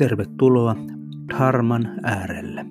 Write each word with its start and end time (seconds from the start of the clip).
tervetuloa 0.00 0.76
Dharman 1.28 2.00
äärelle. 2.02 2.66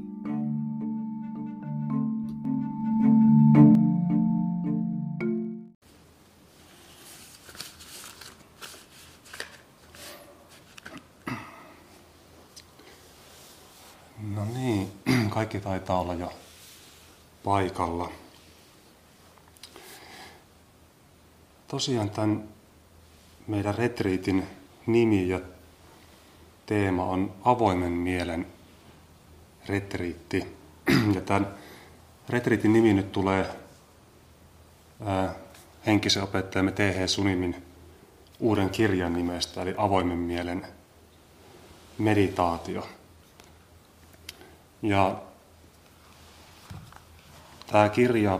No 14.35 14.45
niin, 14.53 14.91
kaikki 15.29 15.59
taitaa 15.59 15.99
olla 15.99 16.13
jo 16.13 16.33
paikalla. 17.43 18.11
Tosiaan 21.67 22.09
tämän 22.09 22.43
meidän 23.47 23.75
retriitin 23.75 24.47
nimi 24.87 25.27
ja 25.29 25.41
teema 26.69 27.05
on 27.05 27.33
avoimen 27.45 27.91
mielen 27.91 28.47
retriitti. 29.69 30.47
Ja 31.15 31.21
tämän 31.21 31.47
retriitin 32.29 32.73
nimi 32.73 32.93
nyt 32.93 33.11
tulee 33.11 33.45
henkisen 35.85 36.23
opettajamme 36.23 36.71
T.H. 36.71 37.07
Sunimin 37.07 37.63
uuden 38.39 38.69
kirjan 38.69 39.13
nimestä, 39.13 39.61
eli 39.61 39.73
avoimen 39.77 40.17
mielen 40.17 40.67
meditaatio. 41.97 42.87
Ja 44.81 45.21
tämä 47.67 47.89
kirja 47.89 48.39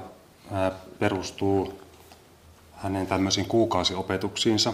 perustuu 1.00 1.82
hänen 2.74 3.08
tämmöisiin 3.08 3.46
kuukausiopetuksiinsa, 3.46 4.74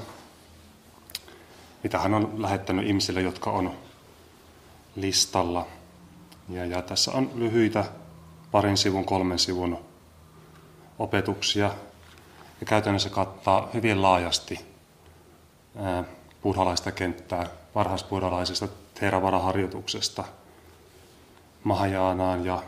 mitä 1.85 1.99
hän 1.99 2.13
on 2.13 2.41
lähettänyt 2.41 2.87
ihmisille, 2.87 3.21
jotka 3.21 3.51
on 3.51 3.71
listalla. 4.95 5.67
Ja, 6.49 6.65
ja 6.65 6.81
tässä 6.81 7.11
on 7.11 7.31
lyhyitä 7.35 7.85
parin 8.51 8.77
sivun, 8.77 9.05
kolmen 9.05 9.39
sivun 9.39 9.77
opetuksia. 10.99 11.71
Ja 12.59 12.65
käytännössä 12.65 13.09
kattaa 13.09 13.69
hyvin 13.73 14.01
laajasti 14.01 14.65
buddhalaista 16.43 16.91
kenttää, 16.91 17.49
varhaisbuddhalaisesta 17.75 18.67
Theravada-harjoituksesta 18.99 20.23
Mahajaanaan 21.63 22.45
ja, 22.45 22.63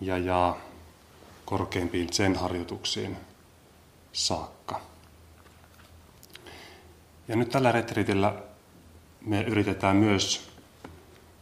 ja, 0.00 0.18
ja 0.18 0.56
korkeimpiin 1.44 2.12
sen-harjoituksiin 2.12 3.16
saakka. 4.12 4.80
Ja 7.30 7.36
nyt 7.36 7.48
tällä 7.48 7.72
retriitillä 7.72 8.34
me 9.20 9.42
yritetään 9.42 9.96
myös 9.96 10.50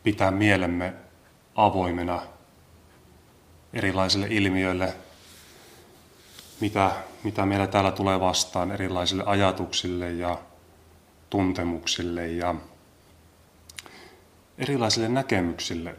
pitää 0.02 0.30
mielemme 0.30 0.94
avoimena 1.54 2.22
erilaisille 3.72 4.26
ilmiöille, 4.30 4.94
mitä, 6.60 6.92
mitä 7.24 7.46
meillä 7.46 7.66
täällä 7.66 7.92
tulee 7.92 8.20
vastaan, 8.20 8.72
erilaisille 8.72 9.22
ajatuksille 9.26 10.12
ja 10.12 10.38
tuntemuksille 11.30 12.28
ja 12.28 12.54
erilaisille 14.58 15.08
näkemyksille 15.08 15.94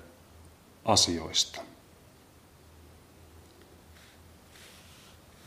asioista. 0.85 1.61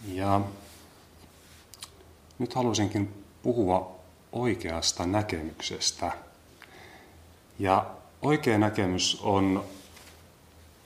Ja 0.09 0.41
nyt 2.39 2.55
haluaisinkin 2.55 3.25
puhua 3.43 4.02
oikeasta 4.33 5.07
näkemyksestä. 5.07 6.13
Ja 7.59 7.87
oikea 8.23 8.59
näkemys 8.59 9.21
on 9.23 9.65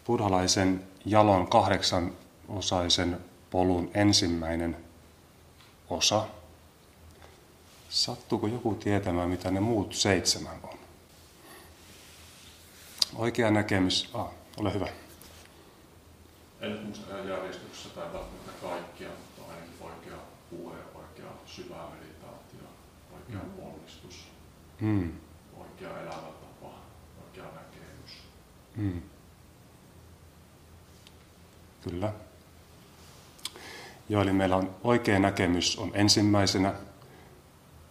buddhalaisen 0.06 0.82
jalon 1.04 1.46
kahdeksan 1.46 2.12
osaisen 2.48 3.20
polun 3.50 3.90
ensimmäinen 3.94 4.76
osa. 5.90 6.26
Sattuuko 7.88 8.46
joku 8.46 8.74
tietämään, 8.74 9.30
mitä 9.30 9.50
ne 9.50 9.60
muut 9.60 9.94
seitsemän 9.94 10.56
on? 10.62 10.78
Oikea 13.14 13.50
näkemys. 13.50 14.10
Ah, 14.14 14.26
ole 14.56 14.74
hyvä. 14.74 14.88
En 16.60 16.72
nyt 16.72 16.84
muista 16.84 17.18
järjestyksessä 17.18 17.88
tai 17.88 18.12
välttämättä 18.12 18.52
kaikkia, 18.62 19.08
mutta 19.08 19.52
ainakin 19.52 19.74
oikea 19.80 20.18
puhe, 20.50 20.76
oikea 20.94 21.30
syvä 21.46 21.74
meditaatio, 21.74 22.68
oikea 23.12 23.40
mm. 23.44 23.50
ponnistus, 23.50 24.28
mm. 24.80 25.12
oikea 25.56 25.90
elämäntapa, 25.90 26.74
oikea 27.24 27.44
näkemys. 27.44 28.22
Mm. 28.76 29.02
Kyllä. 31.84 32.12
Joo, 34.08 34.22
eli 34.22 34.32
meillä 34.32 34.56
on 34.56 34.76
oikea 34.84 35.18
näkemys 35.18 35.78
on 35.78 35.90
ensimmäisenä. 35.94 36.74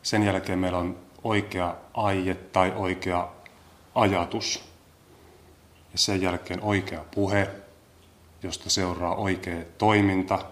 Sen 0.04 0.24
jälkeen 0.24 0.60
meillä 0.60 0.78
on 0.78 1.00
oikea 1.24 1.76
aie 1.94 2.36
tai 2.36 2.74
oikea 2.76 3.32
ajatus. 3.96 4.64
Ja 5.92 5.98
sen 5.98 6.22
jälkeen 6.22 6.62
oikea 6.62 7.06
puhe, 7.16 7.50
josta 8.44 8.70
seuraa 8.70 9.16
oikea 9.16 9.64
toiminta, 9.78 10.46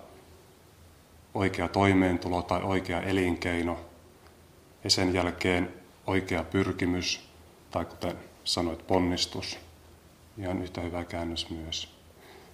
oikea 1.33 1.67
toimeentulo 1.67 2.41
tai 2.41 2.61
oikea 2.63 3.01
elinkeino. 3.01 3.79
Ja 4.83 4.89
sen 4.89 5.13
jälkeen 5.13 5.82
oikea 6.07 6.43
pyrkimys, 6.43 7.29
tai 7.71 7.85
kuten 7.85 8.19
sanoit, 8.43 8.87
ponnistus. 8.87 9.57
Ihan 10.37 10.61
yhtä 10.61 10.81
hyvä 10.81 11.03
käännös 11.03 11.49
myös. 11.49 11.89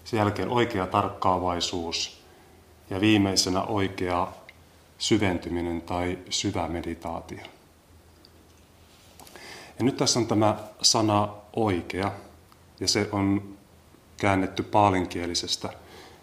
Sen 0.04 0.18
jälkeen 0.18 0.50
oikea 0.50 0.88
tarkkaavaisuus 0.88 2.22
ja 2.90 3.02
viimeisenä 3.02 3.64
oikea 3.64 4.28
syventyminen 4.98 5.82
tai 5.82 6.18
syvä 6.30 6.68
meditaatio. 6.68 7.46
Ja 9.80 9.86
nyt 9.86 9.98
tässä 9.98 10.20
on 10.20 10.28
tämä 10.28 10.58
sana 10.82 11.30
oikea, 11.56 12.12
ja 12.80 12.88
se 12.88 13.10
on 13.12 13.58
käännetty 14.18 14.64
paalinkielisestä, 14.64 15.70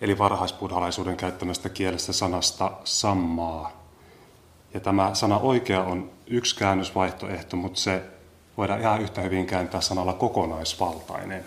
eli 0.00 0.18
varhaisbuddhalaisuuden 0.18 1.16
käyttämästä 1.16 1.68
kielestä 1.68 2.12
sanasta 2.12 2.72
sammaa. 2.84 3.85
Ja 4.76 4.80
tämä 4.80 5.14
sana 5.14 5.38
oikea 5.38 5.82
on 5.82 6.10
yksi 6.26 6.56
käännösvaihtoehto, 6.56 7.56
mutta 7.56 7.80
se 7.80 8.02
voidaan 8.56 8.80
ihan 8.80 9.00
yhtä 9.00 9.20
hyvin 9.20 9.46
kääntää 9.46 9.80
sanalla 9.80 10.12
kokonaisvaltainen. 10.12 11.44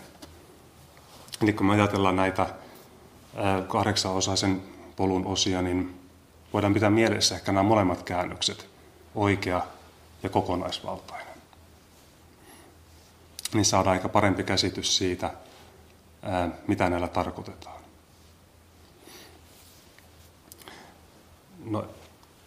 Eli 1.42 1.54
kun 1.54 1.66
me 1.66 1.74
ajatellaan 1.74 2.16
näitä 2.16 2.48
kahdeksanosaisen 3.68 4.62
polun 4.96 5.26
osia, 5.26 5.62
niin 5.62 6.00
voidaan 6.54 6.74
pitää 6.74 6.90
mielessä 6.90 7.36
ehkä 7.36 7.52
nämä 7.52 7.64
molemmat 7.64 8.04
käännökset, 8.04 8.70
oikea 9.16 9.62
ja 10.24 10.30
kokonaisvaltainen. 10.30 11.36
Niin 13.54 13.66
saadaan 13.66 13.94
aika 13.94 14.10
parempi 14.10 14.44
käsitys 14.44 14.98
siitä, 14.98 15.34
mitä 16.68 16.90
näillä 16.90 17.08
tarkoitetaan. 17.08 17.82
No, 21.66 21.86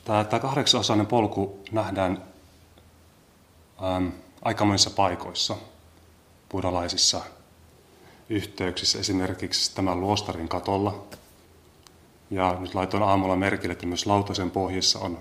tämä, 0.05 0.25
tämä 0.25 0.41
kahdeksanosainen 0.41 1.07
polku 1.07 1.61
nähdään 1.73 2.23
äm, 3.97 4.13
aika 4.43 4.65
monissa 4.65 4.91
paikoissa 4.91 5.57
buddhalaisissa 6.49 7.23
yhteyksissä, 8.29 8.99
esimerkiksi 8.99 9.75
tämän 9.75 10.01
luostarin 10.01 10.49
katolla. 10.49 11.05
Ja 12.31 12.57
nyt 12.61 12.75
laitoin 12.75 13.03
aamulla 13.03 13.37
merkille, 13.37 13.73
että 13.73 13.87
myös 13.87 14.07
lautasen 14.07 14.51
pohjissa 14.51 14.99
on 14.99 15.19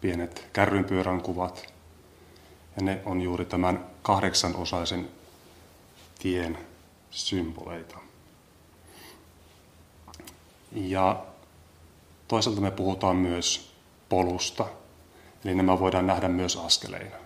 pienet 0.00 0.48
kärrynpyörän 0.52 1.20
kuvat. 1.20 1.72
Ja 2.76 2.82
ne 2.82 3.02
on 3.04 3.20
juuri 3.20 3.44
tämän 3.44 3.86
kahdeksanosaisen 4.02 5.10
tien 6.18 6.58
symboleita. 7.10 7.98
Ja 10.72 11.24
toisaalta 12.28 12.60
me 12.60 12.70
puhutaan 12.70 13.16
myös 13.16 13.69
polusta, 14.10 14.66
eli 15.44 15.54
nämä 15.54 15.80
voidaan 15.80 16.06
nähdä 16.06 16.28
myös 16.28 16.56
askeleina. 16.56 17.16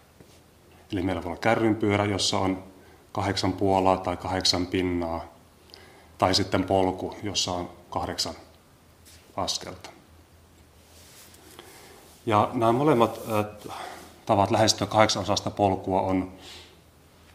Eli 0.93 1.03
meillä 1.03 1.23
voi 1.23 1.31
olla 1.31 1.41
kärrynpyörä, 1.41 2.05
jossa 2.05 2.39
on 2.39 2.65
kahdeksan 3.13 3.53
puolaa 3.53 3.97
tai 3.97 4.17
kahdeksan 4.17 4.67
pinnaa, 4.67 5.25
tai 6.19 6.35
sitten 6.35 6.65
polku, 6.65 7.17
jossa 7.23 7.53
on 7.53 7.71
kahdeksan 7.91 8.35
askelta. 9.37 9.91
Ja 12.27 12.51
nämä 12.53 12.73
molemmat 12.73 13.21
tavat 14.27 14.51
lähestyä 14.51 14.87
kahdeksan 14.87 15.23
osasta 15.23 15.51
polkua 15.51 16.01
on 16.01 16.33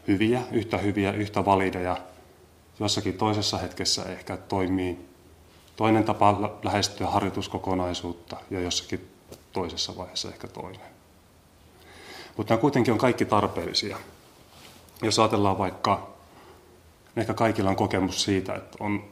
hyviä, 0.08 0.42
yhtä 0.52 0.78
hyviä, 0.78 1.12
yhtä 1.12 1.44
valideja. 1.44 1.96
Jossakin 2.80 3.18
toisessa 3.18 3.58
hetkessä 3.58 4.02
ehkä 4.02 4.36
toimii 4.36 5.08
toinen 5.76 6.04
tapa 6.04 6.58
lähestyä 6.62 7.06
harjoituskokonaisuutta 7.06 8.36
ja 8.50 8.60
jossakin 8.60 9.10
toisessa 9.52 9.96
vaiheessa 9.96 10.28
ehkä 10.28 10.48
toinen. 10.48 10.90
Mutta 12.36 12.54
nämä 12.54 12.60
kuitenkin 12.60 12.92
on 12.92 12.98
kaikki 12.98 13.24
tarpeellisia. 13.24 13.98
Jos 15.02 15.18
ajatellaan 15.18 15.58
vaikka, 15.58 16.10
ehkä 17.16 17.34
kaikilla 17.34 17.70
on 17.70 17.76
kokemus 17.76 18.22
siitä, 18.22 18.54
että 18.54 18.76
on 18.80 19.04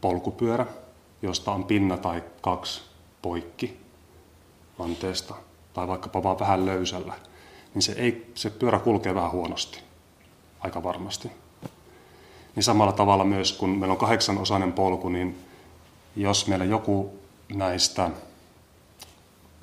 polkupyörä, 0.00 0.66
josta 1.22 1.52
on 1.52 1.64
pinna 1.64 1.96
tai 1.96 2.22
kaksi 2.40 2.82
poikki 3.22 3.80
vanteesta, 4.78 5.34
tai 5.74 5.88
vaikkapa 5.88 6.22
vaan 6.22 6.38
vähän 6.38 6.66
löysällä, 6.66 7.14
niin 7.74 7.82
se, 7.82 7.92
ei, 7.92 8.32
se 8.34 8.50
pyörä 8.50 8.78
kulkee 8.78 9.14
vähän 9.14 9.30
huonosti, 9.30 9.80
aika 10.60 10.82
varmasti. 10.82 11.30
Niin 12.54 12.64
samalla 12.64 12.92
tavalla 12.92 13.24
myös, 13.24 13.52
kun 13.52 13.70
meillä 13.70 13.92
on 13.92 13.98
kahdeksanosainen 13.98 14.72
polku, 14.72 15.08
niin 15.08 15.38
jos 16.16 16.46
meillä 16.46 16.64
joku 16.64 17.18
näistä 17.54 18.10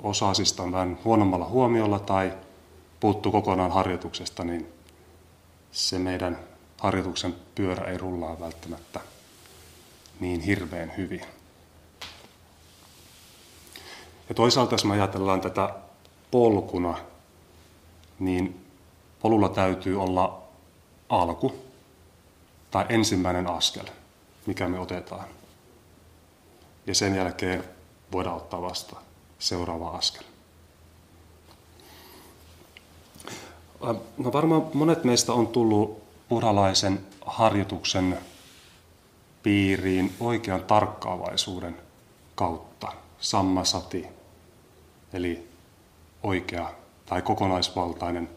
osasista 0.02 0.62
on 0.62 0.72
vähän 0.72 0.98
huonommalla 1.04 1.48
huomiolla 1.48 1.98
tai 1.98 2.32
puuttuu 3.00 3.32
kokonaan 3.32 3.72
harjoituksesta, 3.72 4.44
niin 4.44 4.72
se 5.72 5.98
meidän 5.98 6.38
harjoituksen 6.80 7.34
pyörä 7.54 7.84
ei 7.90 7.98
rullaa 7.98 8.40
välttämättä 8.40 9.00
niin 10.20 10.40
hirveän 10.40 10.92
hyvin. 10.96 11.22
Ja 14.28 14.34
toisaalta 14.34 14.74
jos 14.74 14.84
me 14.84 14.92
ajatellaan 14.92 15.40
tätä 15.40 15.74
polkuna, 16.30 16.98
niin 18.18 18.66
polulla 19.20 19.48
täytyy 19.48 20.02
olla 20.02 20.42
alku 21.08 21.54
tai 22.70 22.86
ensimmäinen 22.88 23.46
askel, 23.46 23.86
mikä 24.46 24.68
me 24.68 24.78
otetaan. 24.78 25.28
Ja 26.86 26.94
sen 26.94 27.14
jälkeen 27.14 27.64
voidaan 28.12 28.36
ottaa 28.36 28.62
vastaan 28.62 29.05
seuraava 29.38 29.90
askel. 29.90 30.24
No 34.18 34.32
varmaan 34.32 34.62
monet 34.74 35.04
meistä 35.04 35.32
on 35.32 35.46
tullut 35.46 36.02
buddhalaisen 36.28 37.06
harjoituksen 37.26 38.18
piiriin 39.42 40.14
oikean 40.20 40.64
tarkkaavaisuuden 40.64 41.76
kautta, 42.34 42.92
sammasati, 43.20 44.06
eli 45.12 45.48
oikea 46.22 46.70
tai 47.06 47.22
kokonaisvaltainen 47.22 48.30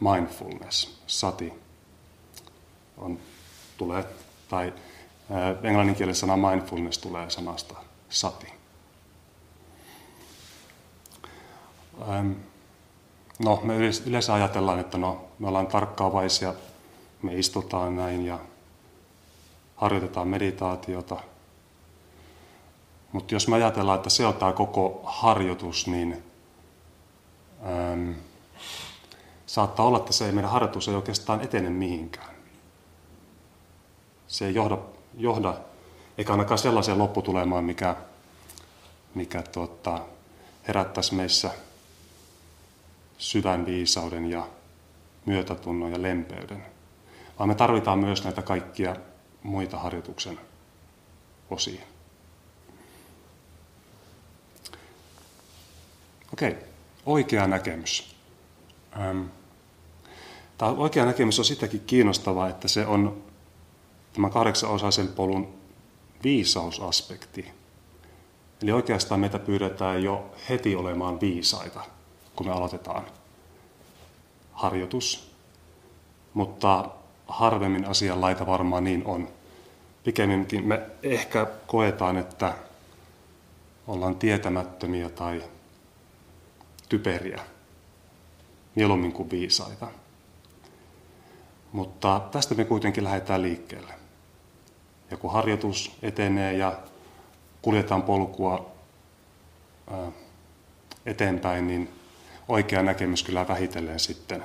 mindfulness, 0.00 1.00
sati, 1.06 1.52
on, 2.98 3.18
tulee, 3.76 4.04
tai 4.48 4.72
englanninkielisen 5.62 6.20
sana 6.20 6.50
mindfulness 6.50 6.98
tulee 6.98 7.30
sanasta 7.30 7.74
sati. 8.08 8.59
No, 13.44 13.60
me 13.62 13.74
yleensä 14.06 14.34
ajatellaan, 14.34 14.78
että 14.78 14.98
no, 14.98 15.24
me 15.38 15.48
ollaan 15.48 15.66
tarkkaavaisia, 15.66 16.54
me 17.22 17.34
istutaan 17.34 17.96
näin 17.96 18.26
ja 18.26 18.38
harjoitetaan 19.76 20.28
meditaatiota. 20.28 21.16
Mutta 23.12 23.34
jos 23.34 23.48
me 23.48 23.56
ajatellaan, 23.56 23.96
että 23.96 24.10
se 24.10 24.26
on 24.26 24.34
tämä 24.34 24.52
koko 24.52 25.00
harjoitus, 25.04 25.86
niin 25.86 26.24
äm, 27.92 28.14
saattaa 29.46 29.86
olla, 29.86 29.98
että 29.98 30.12
se 30.12 30.26
ei, 30.26 30.32
meidän 30.32 30.50
harjoitus 30.50 30.88
ei 30.88 30.94
oikeastaan 30.94 31.40
etene 31.40 31.70
mihinkään. 31.70 32.34
Se 34.26 34.46
ei 34.46 34.54
johda, 34.54 34.78
johda 35.16 35.54
eikä 36.18 36.32
ainakaan 36.32 36.58
sellaiseen 36.58 36.98
lopputulemaan, 36.98 37.64
mikä, 37.64 37.96
mikä 39.14 39.42
tuota, 39.42 40.00
herättäisi 40.68 41.14
meissä 41.14 41.50
syvän 43.20 43.66
viisauden 43.66 44.30
ja 44.30 44.48
myötätunnon 45.26 45.92
ja 45.92 46.02
lempeyden. 46.02 46.66
Vaan 47.38 47.48
me 47.48 47.54
tarvitaan 47.54 47.98
myös 47.98 48.24
näitä 48.24 48.42
kaikkia 48.42 48.96
muita 49.42 49.78
harjoituksen 49.78 50.40
osia. 51.50 51.82
Okei, 56.32 56.56
oikea 57.06 57.46
näkemys. 57.46 58.16
Tämä 60.58 60.72
oikea 60.72 61.04
näkemys 61.04 61.38
on 61.38 61.44
sitäkin 61.44 61.80
kiinnostavaa, 61.80 62.48
että 62.48 62.68
se 62.68 62.86
on 62.86 63.22
tämä 64.12 64.30
kahdeksanosaisen 64.30 65.08
polun 65.08 65.54
viisausaspekti. 66.24 67.50
Eli 68.62 68.72
oikeastaan 68.72 69.20
meitä 69.20 69.38
pyydetään 69.38 70.02
jo 70.02 70.34
heti 70.48 70.76
olemaan 70.76 71.20
viisaita, 71.20 71.99
kun 72.40 72.46
me 72.46 72.52
aloitetaan 72.52 73.06
harjoitus. 74.52 75.30
Mutta 76.34 76.90
harvemmin 77.28 77.84
asian 77.84 78.20
laita 78.20 78.46
varmaan 78.46 78.84
niin 78.84 79.02
on. 79.06 79.28
Pikemminkin 80.04 80.66
me 80.66 80.82
ehkä 81.02 81.46
koetaan, 81.66 82.16
että 82.16 82.54
ollaan 83.86 84.16
tietämättömiä 84.16 85.10
tai 85.10 85.42
typeriä, 86.88 87.40
mieluummin 88.74 89.12
kuin 89.12 89.30
viisaita. 89.30 89.88
Mutta 91.72 92.20
tästä 92.30 92.54
me 92.54 92.64
kuitenkin 92.64 93.04
lähdetään 93.04 93.42
liikkeelle. 93.42 93.94
Ja 95.10 95.16
kun 95.16 95.32
harjoitus 95.32 95.92
etenee 96.02 96.52
ja 96.52 96.78
kuljetaan 97.62 98.02
polkua 98.02 98.72
eteenpäin, 101.06 101.66
niin 101.66 101.99
oikea 102.50 102.82
näkemys 102.82 103.22
kyllä 103.22 103.48
vähitellen 103.48 104.00
sitten 104.00 104.44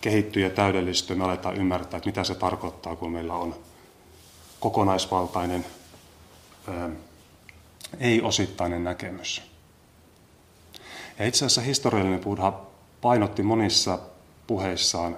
kehittyy 0.00 0.42
ja 0.42 0.50
täydellistyy. 0.50 1.16
Me 1.16 1.24
aletaan 1.24 1.56
ymmärtää, 1.56 1.98
että 1.98 2.08
mitä 2.08 2.24
se 2.24 2.34
tarkoittaa, 2.34 2.96
kun 2.96 3.12
meillä 3.12 3.34
on 3.34 3.54
kokonaisvaltainen, 4.60 5.66
ei-osittainen 8.00 8.84
näkemys. 8.84 9.42
Ja 11.18 11.26
itse 11.26 11.44
asiassa 11.44 11.60
historiallinen 11.60 12.20
Buddha 12.20 12.60
painotti 13.00 13.42
monissa 13.42 13.98
puheissaan 14.46 15.16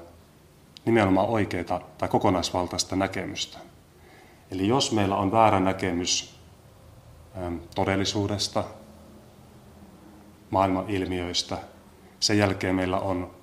nimenomaan 0.85 1.29
oikeita 1.29 1.81
tai 1.99 2.09
kokonaisvaltaista 2.09 2.97
näkemystä. 2.97 3.59
Eli 4.51 4.69
jos 4.69 4.93
meillä 4.93 5.17
on 5.17 5.33
väärä 5.33 5.61
näkemys 5.61 6.37
todellisuudesta, 7.75 8.65
maailman 10.51 10.91
ilmiöistä, 10.91 11.59
sen 12.27 12.39
jälkeen 12.39 12.75
meillä 12.75 12.99
on 12.99 13.35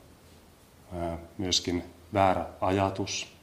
myöskin 1.38 1.84
väärä 2.14 2.46
ajatus, 2.62 3.34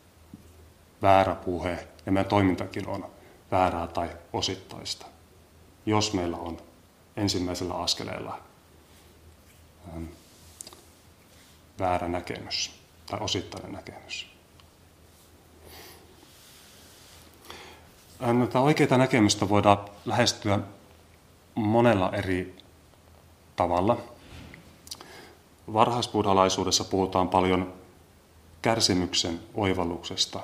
väärä 1.02 1.34
puhe 1.34 1.88
ja 2.06 2.12
meidän 2.12 2.28
toimintakin 2.28 2.88
on 2.88 3.06
väärää 3.50 3.86
tai 3.86 4.10
osittaista, 4.32 5.06
jos 5.86 6.12
meillä 6.12 6.36
on 6.36 6.58
ensimmäisellä 7.16 7.74
askeleella 7.74 8.40
väärä 11.78 12.08
näkemys 12.08 12.70
tai 13.06 13.20
osittainen 13.20 13.72
näkemys. 13.72 14.26
Tätä 18.18 18.60
oikeaa 18.60 18.98
näkemystä 18.98 19.48
voidaan 19.48 19.78
lähestyä 20.04 20.58
monella 21.54 22.12
eri 22.12 22.56
tavalla. 23.56 24.19
Varhaisbuddhalaisuudessa 25.72 26.84
puhutaan 26.84 27.28
paljon 27.28 27.74
kärsimyksen 28.62 29.40
oivalluksesta, 29.54 30.40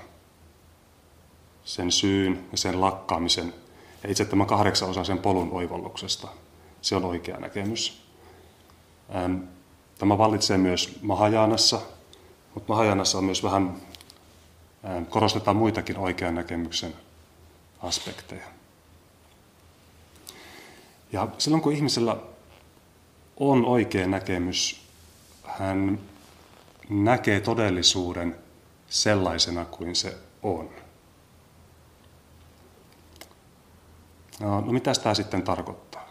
sen 1.65 1.93
syyn 1.93 2.45
ja 2.53 2.59
sen 2.59 2.81
lakkaamisen 2.81 3.55
ja 4.03 4.11
itse 4.11 4.25
tämän 4.25 4.47
kahdeksan 4.47 5.19
polun 5.23 5.53
oivalluksesta. 5.53 6.29
Se 6.83 6.97
on 6.97 7.05
oikea 7.05 7.41
näkemys. 7.41 8.03
Tämä 9.99 10.19
vallitsee 10.19 10.59
myös 10.59 10.99
Mahajaanassa, 11.03 11.81
mutta 12.55 12.73
Mahajaanassa 12.73 13.19
on 13.19 13.25
myös 13.25 13.43
vähän, 13.43 13.77
korostetaan 15.11 15.57
muitakin 15.57 15.99
oikean 15.99 16.35
näkemyksen 16.35 16.95
aspekteja. 17.83 18.47
Ja 21.13 21.29
silloin 21.39 21.63
kun 21.63 21.73
ihmisellä 21.73 22.17
on 23.37 23.65
oikea 23.65 24.07
näkemys, 24.07 24.86
hän 25.59 25.99
näkee 26.89 27.41
todellisuuden 27.41 28.37
sellaisena 28.89 29.65
kuin 29.65 29.97
se 29.97 30.19
on. 30.43 30.71
No, 34.41 34.61
no 34.61 34.73
mitä 34.73 34.93
tämä 35.03 35.15
sitten 35.15 35.43
tarkoittaa? 35.43 36.09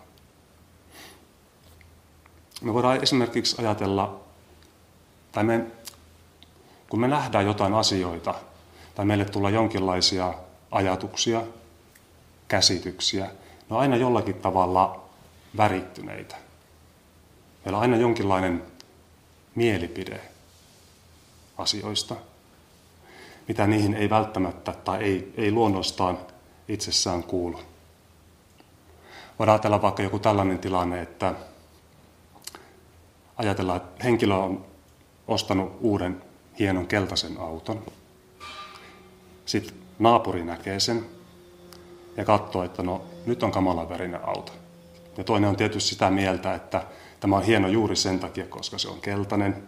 Me 2.61 2.73
voidaan 2.73 3.03
esimerkiksi 3.03 3.55
ajatella, 3.59 4.19
tai 5.31 5.43
me, 5.43 5.65
kun 6.89 6.99
me 6.99 7.07
nähdään 7.07 7.45
jotain 7.45 7.73
asioita, 7.73 8.33
tai 8.95 9.05
meille 9.05 9.25
tulee 9.25 9.51
jonkinlaisia 9.51 10.33
ajatuksia, 10.71 11.43
käsityksiä, 12.47 13.25
ne 13.25 13.75
on 13.75 13.79
aina 13.79 13.95
jollakin 13.95 14.35
tavalla 14.35 15.03
värittyneitä. 15.57 16.35
Meillä 17.65 17.77
on 17.77 17.81
aina 17.81 17.97
jonkinlainen 17.97 18.74
mielipide 19.55 20.21
asioista, 21.57 22.15
mitä 23.47 23.67
niihin 23.67 23.93
ei 23.93 24.09
välttämättä 24.09 24.73
tai 24.73 25.03
ei, 25.03 25.33
ei 25.37 25.51
luonnostaan 25.51 26.17
itsessään 26.67 27.23
kuulu. 27.23 27.59
Voidaan 29.39 29.53
ajatella 29.53 29.81
vaikka 29.81 30.03
joku 30.03 30.19
tällainen 30.19 30.59
tilanne, 30.59 31.01
että 31.01 31.33
ajatellaan, 33.37 33.77
että 33.77 34.03
henkilö 34.03 34.35
on 34.35 34.65
ostanut 35.27 35.77
uuden 35.79 36.21
hienon 36.59 36.87
keltaisen 36.87 37.37
auton. 37.37 37.83
Sitten 39.45 39.75
naapuri 39.99 40.43
näkee 40.43 40.79
sen 40.79 41.05
ja 42.17 42.25
katsoo, 42.25 42.63
että 42.63 42.83
no 42.83 43.05
nyt 43.25 43.43
on 43.43 43.51
kamalan 43.51 43.89
värinen 43.89 44.25
auto. 44.27 44.64
Ja 45.17 45.23
toinen 45.23 45.49
on 45.49 45.55
tietysti 45.55 45.89
sitä 45.89 46.09
mieltä, 46.09 46.55
että 46.55 46.83
tämä 47.19 47.35
on 47.35 47.43
hieno 47.43 47.67
juuri 47.67 47.95
sen 47.95 48.19
takia, 48.19 48.47
koska 48.47 48.77
se 48.77 48.87
on 48.87 49.01
keltainen. 49.01 49.63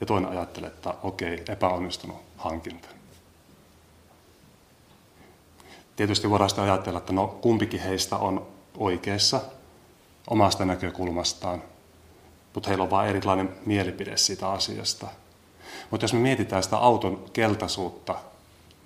Ja 0.00 0.06
toinen 0.06 0.30
ajattelee, 0.30 0.70
että 0.70 0.94
okei, 1.02 1.44
epäonnistunut 1.48 2.16
hankinta. 2.36 2.88
Tietysti 5.96 6.30
voidaan 6.30 6.50
sitä 6.50 6.62
ajatella, 6.62 6.98
että 6.98 7.12
no 7.12 7.26
kumpikin 7.26 7.80
heistä 7.80 8.16
on 8.16 8.46
oikeassa 8.76 9.40
omasta 10.30 10.64
näkökulmastaan, 10.64 11.62
mutta 12.54 12.68
heillä 12.68 12.84
on 12.84 12.90
vain 12.90 13.08
erilainen 13.08 13.54
mielipide 13.66 14.16
siitä 14.16 14.48
asiasta. 14.48 15.06
Mutta 15.90 16.04
jos 16.04 16.12
me 16.12 16.18
mietitään 16.18 16.62
sitä 16.62 16.76
auton 16.76 17.24
keltaisuutta, 17.32 18.14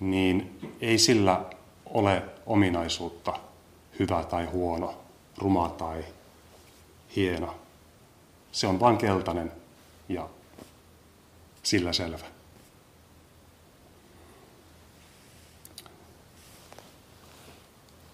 niin 0.00 0.58
ei 0.80 0.98
sillä 0.98 1.40
ole 1.86 2.22
ominaisuutta 2.46 3.32
hyvä 3.98 4.24
tai 4.24 4.44
huono, 4.44 4.94
ruma 5.40 5.68
tai 5.68 6.04
hieno. 7.16 7.54
Se 8.52 8.66
on 8.66 8.80
vain 8.80 8.98
keltainen 8.98 9.52
ja 10.08 10.28
sillä 11.62 11.92
selvä. 11.92 12.26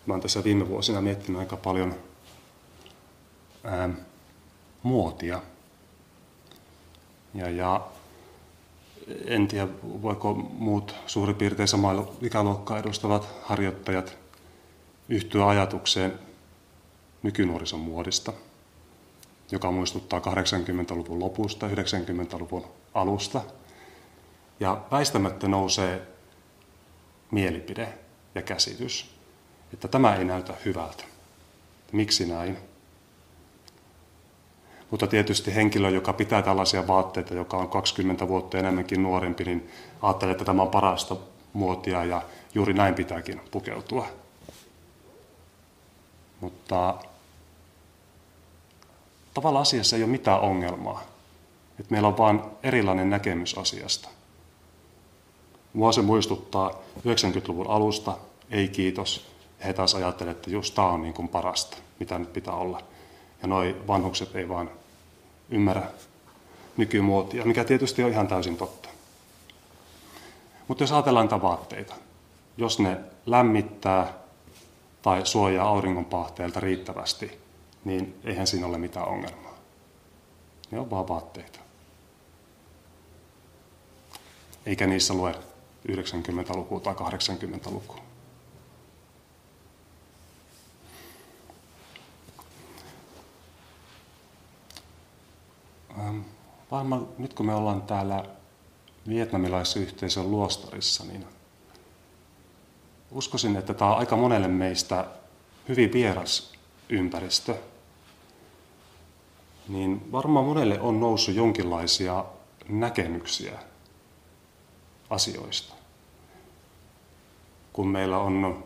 Mä 0.07 0.15
oon 0.15 0.21
tässä 0.21 0.45
viime 0.45 0.69
vuosina 0.69 1.01
miettinyt 1.01 1.41
aika 1.41 1.57
paljon 1.57 1.95
ää, 3.65 3.89
muotia. 4.83 5.43
Ja, 7.35 7.51
ja 7.51 7.87
en 9.25 9.49
tiedä, 9.49 9.69
voiko 9.83 10.35
muut 10.35 10.95
suurin 11.07 11.37
piirtein 11.37 11.69
samaa 11.69 12.07
ikäluokkaa 12.23 12.79
edustavat 12.79 13.29
harjoittajat 13.43 14.17
yhtyä 15.09 15.49
ajatukseen 15.49 16.26
nykynuorison 17.27 17.81
muodista, 17.81 18.33
joka 19.51 19.71
muistuttaa 19.71 20.21
80-luvun 20.21 21.21
lopusta, 21.21 21.69
90-luvun 21.69 22.65
alusta. 22.95 23.41
Ja 24.61 24.83
väistämättä 24.91 25.49
nousee 25.49 26.03
mielipide 27.31 27.89
ja 28.35 28.43
käsitys, 28.43 29.15
että 29.73 29.89
tämä 29.89 30.17
ei 30.17 30.25
näytä 30.25 30.55
hyvältä. 30.65 31.05
Miksi 31.93 32.27
näin? 32.27 32.59
Mutta 34.91 35.07
tietysti 35.07 35.55
henkilö, 35.55 35.91
joka 35.91 36.13
pitää 36.13 36.43
tällaisia 36.43 36.87
vaatteita, 36.87 37.35
joka 37.35 37.57
on 37.57 37.69
20 37.69 38.29
vuotta 38.29 38.59
enemmänkin 38.59 39.03
nuorempi, 39.03 39.45
niin 39.45 39.71
ajattelee, 40.03 40.33
että 40.33 40.45
tämä 40.45 40.63
on 40.63 40.69
parasta 40.69 41.17
muotia 41.53 42.05
ja 42.05 42.23
juuri 42.55 42.75
näin 42.75 42.95
pitääkin 42.95 43.41
pukeutua. 43.51 44.07
Mutta 46.41 46.95
tavallaan 49.37 49.63
asiassa 49.63 49.97
ei 49.97 50.03
ole 50.03 50.11
mitään 50.11 50.41
ongelmaa. 50.41 51.03
Että 51.81 51.93
meillä 51.93 52.09
on 52.09 52.19
vain 52.19 52.41
erilainen 52.63 53.11
näkemys 53.11 53.59
asiasta. 53.59 54.09
Mua 55.73 55.93
se 55.93 56.03
muistuttaa 56.03 56.71
90-luvun 56.99 57.71
alusta, 57.71 58.17
ei 58.51 58.69
kiitos. 58.69 59.27
He 59.65 59.73
taas 59.73 59.95
ajattelevat, 59.95 60.37
että 60.37 60.51
just 60.51 60.75
tämä 60.75 60.89
on 60.89 61.03
niin 61.03 61.15
kuin 61.15 61.29
parasta, 61.29 61.77
mitä 61.99 62.19
nyt 62.19 62.33
pitää 62.33 62.55
olla. 62.55 62.81
Ja 63.43 63.49
noi 63.49 63.77
vanhukset 63.87 64.37
ei 64.37 64.49
vaan 64.49 64.71
ymmärrä 65.51 65.83
nykymuotia, 66.77 67.45
mikä 67.45 67.65
tietysti 67.65 68.03
on 68.03 68.11
ihan 68.11 68.29
täysin 68.29 68.57
totta. 68.57 68.89
Mutta 70.69 70.83
jos 70.83 70.93
ajatellaan 70.93 71.27
niitä 71.27 71.43
vaatteita, 71.43 71.95
jos 72.57 72.79
ne 72.79 73.01
lämmittää 73.27 74.13
tai 75.03 75.27
suojaa 75.27 75.69
auringonpahteelta 75.69 76.61
riittävästi, 76.61 77.46
niin 77.87 78.21
eihän 78.25 78.47
siinä 78.47 78.67
ole 78.67 78.79
mitään 78.79 79.09
ongelmaa. 79.09 79.59
Ne 80.71 80.81
on 80.81 80.91
vaan 80.91 81.09
vaatteita. 81.09 81.59
Eikä 84.67 84.87
niissä 84.87 85.15
lue 85.15 85.35
90-lukua 85.93 86.81
tai 86.81 86.95
80-lukua. 86.95 88.01
Ähm, 95.99 96.21
varmaan 96.71 97.09
nyt 97.19 97.35
kun 97.35 97.47
me 97.47 97.55
ollaan 97.55 97.83
täällä 97.83 98.25
vietnamilaisyhteisön 99.09 100.31
luostarissa, 100.31 101.05
niin 101.05 101.27
uskoisin, 103.11 103.57
että 103.57 103.75
tämä 103.75 103.91
on 103.93 103.99
aika 103.99 104.17
monelle 104.17 104.49
meistä 104.49 105.05
hyvin 105.69 105.93
vieras 105.93 106.53
ympäristö. 106.89 107.57
Niin 109.69 110.13
varmaan 110.13 110.45
monelle 110.45 110.81
on 110.81 111.01
noussut 111.01 111.35
jonkinlaisia 111.35 112.25
näkemyksiä 112.69 113.59
asioista. 115.11 115.75
Kun 117.73 117.89
meillä 117.89 118.19
on 118.19 118.65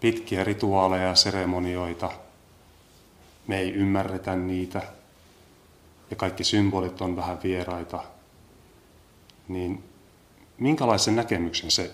pitkiä 0.00 0.44
rituaaleja 0.44 1.06
ja 1.06 1.14
seremonioita, 1.14 2.10
me 3.46 3.58
ei 3.58 3.72
ymmärretä 3.72 4.36
niitä– 4.36 4.82
ja 6.10 6.16
kaikki 6.16 6.44
symbolit 6.44 7.00
on 7.00 7.16
vähän 7.16 7.38
vieraita, 7.42 8.04
niin 9.48 9.84
minkälaisen 10.58 11.16
näkemyksen 11.16 11.70
se 11.70 11.90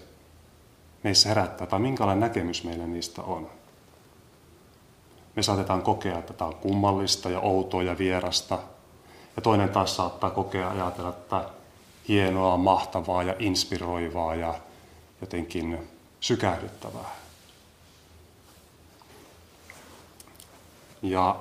meissä 1.04 1.28
herättää, 1.28 1.66
tai 1.66 1.80
minkälainen 1.80 2.20
näkemys 2.20 2.64
meillä 2.64 2.86
niistä 2.86 3.22
on? 3.22 3.50
Me 5.36 5.42
saatetaan 5.42 5.82
kokea, 5.82 6.18
että 6.18 6.32
tämä 6.32 6.48
on 6.48 6.56
kummallista 6.56 7.30
ja 7.30 7.40
outoa 7.40 7.82
ja 7.82 7.98
vierasta, 7.98 8.58
ja 9.36 9.42
toinen 9.42 9.68
taas 9.68 9.96
saattaa 9.96 10.30
kokea 10.30 10.70
ajatella, 10.70 11.08
että 11.08 11.44
hienoa, 12.08 12.56
mahtavaa 12.56 13.22
ja 13.22 13.34
inspiroivaa 13.38 14.34
ja 14.34 14.54
jotenkin 15.20 15.88
sykähdyttävää. 16.20 17.10
Ja 21.02 21.36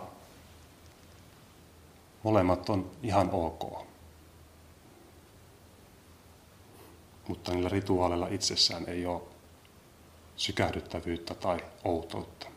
Molemmat 2.24 2.70
on 2.70 2.92
ihan 3.04 3.30
ok. 3.32 3.88
Mutta 7.28 7.52
niillä 7.52 7.70
rituaaleilla 7.70 8.28
itsessään 8.28 8.90
ei 8.90 9.06
ole 9.06 9.22
sykähdyttävyyttä 10.36 11.34
tai 11.34 11.60
outoutta. 11.84 12.48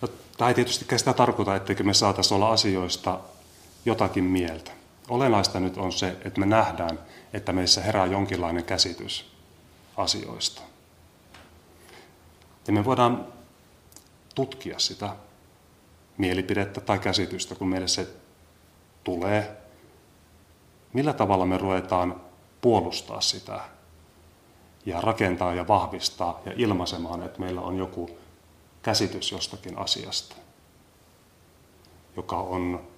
No, 0.00 0.08
tämä 0.36 0.48
ei 0.48 0.54
tietystikään 0.54 0.98
sitä 0.98 1.12
tarkoita, 1.12 1.56
etteikö 1.56 1.84
me 1.84 1.94
saataisiin 1.94 2.36
olla 2.36 2.52
asioista 2.52 3.20
jotakin 3.84 4.24
mieltä. 4.24 4.70
Olennaista 5.08 5.60
nyt 5.60 5.76
on 5.76 5.92
se, 5.92 6.16
että 6.24 6.40
me 6.40 6.46
nähdään, 6.46 6.98
että 7.32 7.52
meissä 7.52 7.80
herää 7.80 8.06
jonkinlainen 8.06 8.64
käsitys 8.64 9.32
asioista. 9.96 10.62
Ja 12.66 12.72
me 12.72 12.84
voidaan 12.84 13.26
tutkia 14.34 14.78
sitä 14.78 15.16
mielipidettä 16.18 16.80
tai 16.80 16.98
käsitystä, 16.98 17.54
kun 17.54 17.68
meille 17.68 17.88
se 17.88 18.08
tulee. 19.04 19.56
Millä 20.92 21.12
tavalla 21.12 21.46
me 21.46 21.58
ruvetaan 21.58 22.20
puolustaa 22.60 23.20
sitä 23.20 23.60
ja 24.86 25.00
rakentaa 25.00 25.54
ja 25.54 25.68
vahvistaa 25.68 26.40
ja 26.46 26.52
ilmaisemaan, 26.56 27.22
että 27.22 27.40
meillä 27.40 27.60
on 27.60 27.78
joku 27.78 28.10
käsitys 28.82 29.32
jostakin 29.32 29.78
asiasta. 29.78 30.36
joka 32.16 32.36
on 32.36 32.88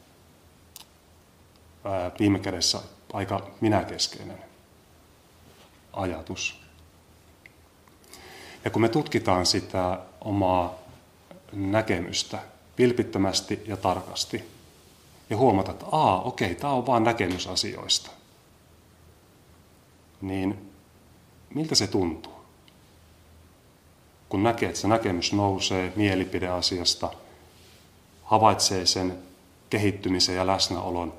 viime 2.21 2.39
kädessä 2.39 2.81
aika 3.13 3.51
minäkeskeinen 3.61 4.45
ajatus. 5.93 6.61
Ja 8.65 8.71
kun 8.71 8.83
me 8.83 8.89
tutkitaan 8.89 9.47
sitä 9.47 9.99
omaa 10.21 10.75
näkemystä 11.53 12.39
vilpittömästi 12.79 13.63
ja 13.67 13.77
tarkasti, 13.77 14.45
ja 15.31 15.37
huomata, 15.37 15.71
että 15.71 15.87
aa, 15.93 16.23
okei, 16.23 16.55
tämä 16.55 16.73
on 16.73 16.87
vain 16.87 17.05
näkemys 17.05 17.47
asioista, 17.47 18.11
niin 20.21 20.71
miltä 21.55 21.75
se 21.75 21.87
tuntuu? 21.87 22.34
Kun 24.35 24.43
näkee, 24.43 24.69
että 24.69 24.81
se 24.81 24.89
näkemys 24.89 25.33
nousee 25.33 25.93
mielipide 25.97 26.49
asiasta, 26.49 27.11
havaitsee 28.25 28.87
sen 28.87 29.19
kehittymisen 29.71 30.37
ja 30.37 30.47
läsnäolon, 30.47 31.15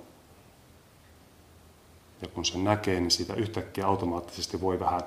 ja 2.21 2.27
kun 2.27 2.45
se 2.45 2.57
näkee, 2.57 2.99
niin 2.99 3.11
siitä 3.11 3.33
yhtäkkiä 3.33 3.87
automaattisesti 3.87 4.61
voi 4.61 4.79
vähän 4.79 5.01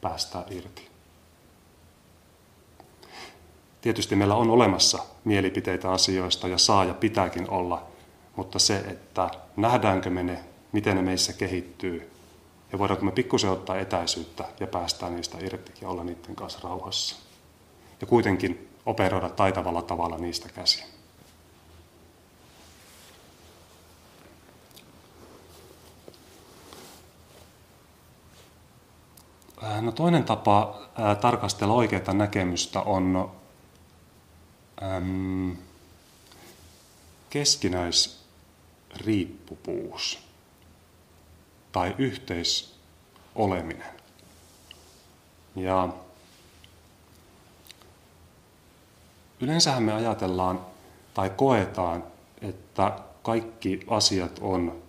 päästä 0.00 0.44
irti. 0.50 0.88
Tietysti 3.80 4.16
meillä 4.16 4.34
on 4.34 4.50
olemassa 4.50 4.98
mielipiteitä 5.24 5.90
asioista 5.90 6.48
ja 6.48 6.58
saa 6.58 6.84
ja 6.84 6.94
pitääkin 6.94 7.50
olla, 7.50 7.86
mutta 8.36 8.58
se, 8.58 8.76
että 8.76 9.30
nähdäänkö 9.56 10.10
me 10.10 10.22
ne, 10.22 10.44
miten 10.72 10.96
ne 10.96 11.02
meissä 11.02 11.32
kehittyy 11.32 12.10
ja 12.72 12.78
voidaanko 12.78 13.04
me 13.04 13.12
pikkusen 13.12 13.50
ottaa 13.50 13.78
etäisyyttä 13.78 14.44
ja 14.60 14.66
päästää 14.66 15.10
niistä 15.10 15.38
irti 15.40 15.72
ja 15.80 15.88
olla 15.88 16.04
niiden 16.04 16.36
kanssa 16.36 16.58
rauhassa. 16.62 17.31
Ja 18.02 18.06
kuitenkin 18.06 18.68
operoida 18.86 19.28
taitavalla 19.28 19.82
tavalla 19.82 20.18
niistä 20.18 20.48
käsin. 20.48 20.84
No 29.80 29.92
toinen 29.92 30.24
tapa 30.24 30.82
ää, 30.94 31.14
tarkastella 31.14 31.74
oikeaa 31.74 32.12
näkemystä 32.12 32.80
on 32.80 33.32
äm, 34.82 35.56
keskinäisriippuvuus 37.30 40.18
tai 41.72 41.94
yhteisoleminen. 41.98 43.92
Ja 45.56 45.88
yleensähän 49.42 49.82
me 49.82 49.92
ajatellaan 49.92 50.66
tai 51.14 51.30
koetaan, 51.30 52.04
että 52.42 52.92
kaikki 53.22 53.80
asiat 53.88 54.38
on 54.40 54.82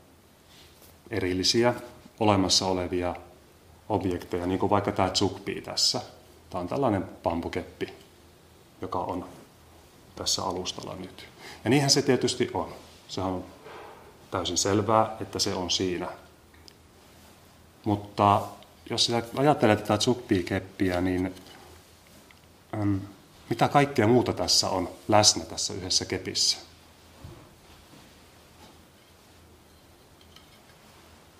erillisiä, 1.09 1.73
olemassa 2.19 2.65
olevia 2.65 3.15
objekteja, 3.89 4.47
niin 4.47 4.59
kuin 4.59 4.69
vaikka 4.69 4.91
tämä 4.91 5.09
tsukpi 5.09 5.61
tässä. 5.61 6.01
Tämä 6.49 6.61
on 6.61 6.67
tällainen 6.67 7.03
pampukeppi, 7.03 7.93
joka 8.81 8.99
on 8.99 9.25
tässä 10.15 10.43
alustalla 10.43 10.95
nyt. 10.95 11.25
Ja 11.63 11.69
niinhän 11.69 11.89
se 11.89 12.01
tietysti 12.01 12.51
on. 12.53 12.73
Sehän 13.07 13.31
on 13.31 13.45
täysin 14.31 14.57
selvää, 14.57 15.17
että 15.21 15.39
se 15.39 15.53
on 15.53 15.71
siinä. 15.71 16.07
Mutta 17.85 18.41
jos 18.89 19.11
ajattelee 19.37 19.75
tätä 19.75 19.97
tsukpi-keppiä, 19.97 21.01
niin 21.01 21.35
mitä 23.53 23.67
kaikkea 23.67 24.07
muuta 24.07 24.33
tässä 24.33 24.69
on 24.69 24.89
läsnä 25.07 25.45
tässä 25.45 25.73
yhdessä 25.73 26.05
kepissä? 26.05 26.57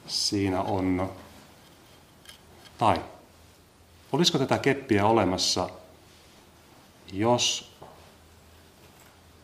Siinä 0.08 0.62
on 0.62 1.12
tai 2.78 3.02
olisiko 4.12 4.38
tätä 4.38 4.58
keppiä 4.58 5.06
olemassa, 5.06 5.70
jos 7.14 7.74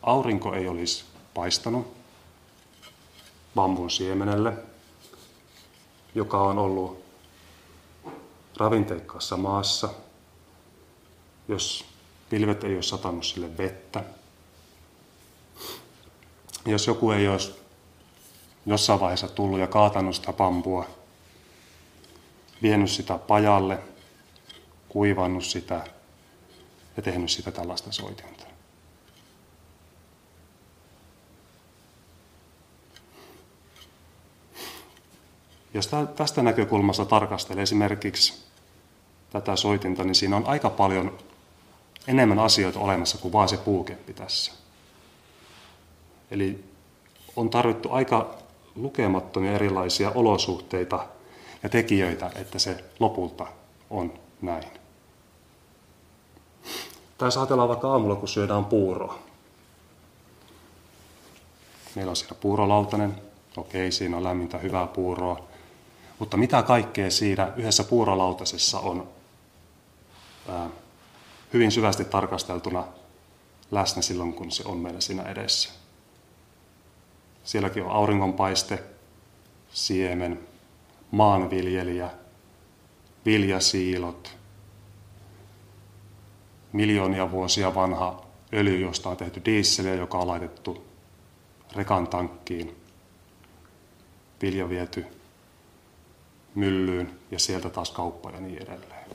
aurinko 0.02 0.54
ei 0.54 0.68
olisi 0.68 1.04
paistanut 1.34 1.96
bambun 3.54 3.90
siemenelle, 3.90 4.52
joka 6.14 6.42
on 6.42 6.58
ollut 6.58 7.04
ravinteikkaassa 8.56 9.36
maassa, 9.36 9.88
jos 11.48 11.89
pilvet 12.30 12.64
ei 12.64 12.74
ole 12.74 12.82
satanut 12.82 13.24
sille 13.24 13.58
vettä, 13.58 14.04
jos 16.66 16.86
joku 16.86 17.10
ei 17.10 17.28
olisi 17.28 17.54
jossain 18.66 19.00
vaiheessa 19.00 19.28
tullut 19.28 19.58
ja 19.58 19.66
kaatanut 19.66 20.16
sitä 20.16 20.32
bambua 20.32 20.86
vienyt 22.62 22.90
sitä 22.90 23.18
pajalle, 23.18 23.78
kuivannut 24.88 25.44
sitä 25.44 25.84
ja 26.96 27.02
tehnyt 27.02 27.30
sitä 27.30 27.50
tällaista 27.50 27.92
soitinta. 27.92 28.46
Jos 35.74 35.90
tästä 36.16 36.42
näkökulmasta 36.42 37.04
tarkastelee 37.04 37.62
esimerkiksi 37.62 38.44
tätä 39.30 39.56
soitinta, 39.56 40.04
niin 40.04 40.14
siinä 40.14 40.36
on 40.36 40.46
aika 40.46 40.70
paljon 40.70 41.18
enemmän 42.06 42.38
asioita 42.38 42.80
olemassa 42.80 43.18
kuin 43.18 43.32
vain 43.32 43.48
se 43.48 43.56
puukeppi 43.56 44.12
tässä. 44.12 44.52
Eli 46.30 46.64
on 47.36 47.50
tarvittu 47.50 47.88
aika 47.92 48.34
lukemattomia 48.74 49.52
erilaisia 49.52 50.10
olosuhteita 50.14 51.06
ja 51.62 51.68
tekijöitä, 51.68 52.30
että 52.34 52.58
se 52.58 52.84
lopulta 53.00 53.46
on 53.90 54.12
näin. 54.42 54.64
Tai 57.18 57.30
ajatellaan 57.36 57.68
vaikka 57.68 57.92
aamulla, 57.92 58.16
kun 58.16 58.28
syödään 58.28 58.64
puuroa. 58.64 59.18
Meillä 61.94 62.10
on 62.10 62.16
siellä 62.16 62.36
puurolautanen. 62.40 63.22
Okei, 63.56 63.92
siinä 63.92 64.16
on 64.16 64.24
lämmintä 64.24 64.58
hyvää 64.58 64.86
puuroa. 64.86 65.40
Mutta 66.18 66.36
mitä 66.36 66.62
kaikkea 66.62 67.10
siinä 67.10 67.52
yhdessä 67.56 67.84
puurolautasessa 67.84 68.80
on 68.80 69.08
ää, 70.48 70.70
hyvin 71.52 71.72
syvästi 71.72 72.04
tarkasteltuna 72.04 72.84
läsnä 73.70 74.02
silloin, 74.02 74.32
kun 74.32 74.50
se 74.50 74.62
on 74.66 74.76
meillä 74.76 75.00
siinä 75.00 75.22
edessä. 75.22 75.70
Sielläkin 77.44 77.82
on 77.82 77.90
auringonpaiste, 77.90 78.84
siemen, 79.72 80.40
maanviljelijä, 81.10 82.10
viljasiilot, 83.26 84.36
miljoonia 86.72 87.30
vuosia 87.30 87.74
vanha 87.74 88.22
öljy, 88.52 88.80
josta 88.80 89.08
on 89.08 89.16
tehty 89.16 89.42
diisseliä, 89.44 89.94
joka 89.94 90.18
on 90.18 90.28
laitettu 90.28 90.84
rekan 91.76 92.08
tankkiin, 92.08 92.76
vilja 94.42 94.68
viety 94.68 95.04
myllyyn 96.54 97.18
ja 97.30 97.38
sieltä 97.38 97.70
taas 97.70 97.90
kauppa 97.90 98.30
ja 98.30 98.40
niin 98.40 98.62
edelleen. 98.62 99.06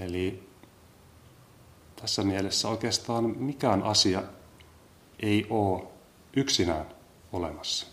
Eli 0.00 0.48
tässä 1.96 2.22
mielessä 2.22 2.68
oikeastaan 2.68 3.24
mikään 3.24 3.82
asia 3.82 4.22
ei 5.20 5.46
ole 5.50 5.82
yksinään 6.36 6.86
olemassa. 7.32 7.86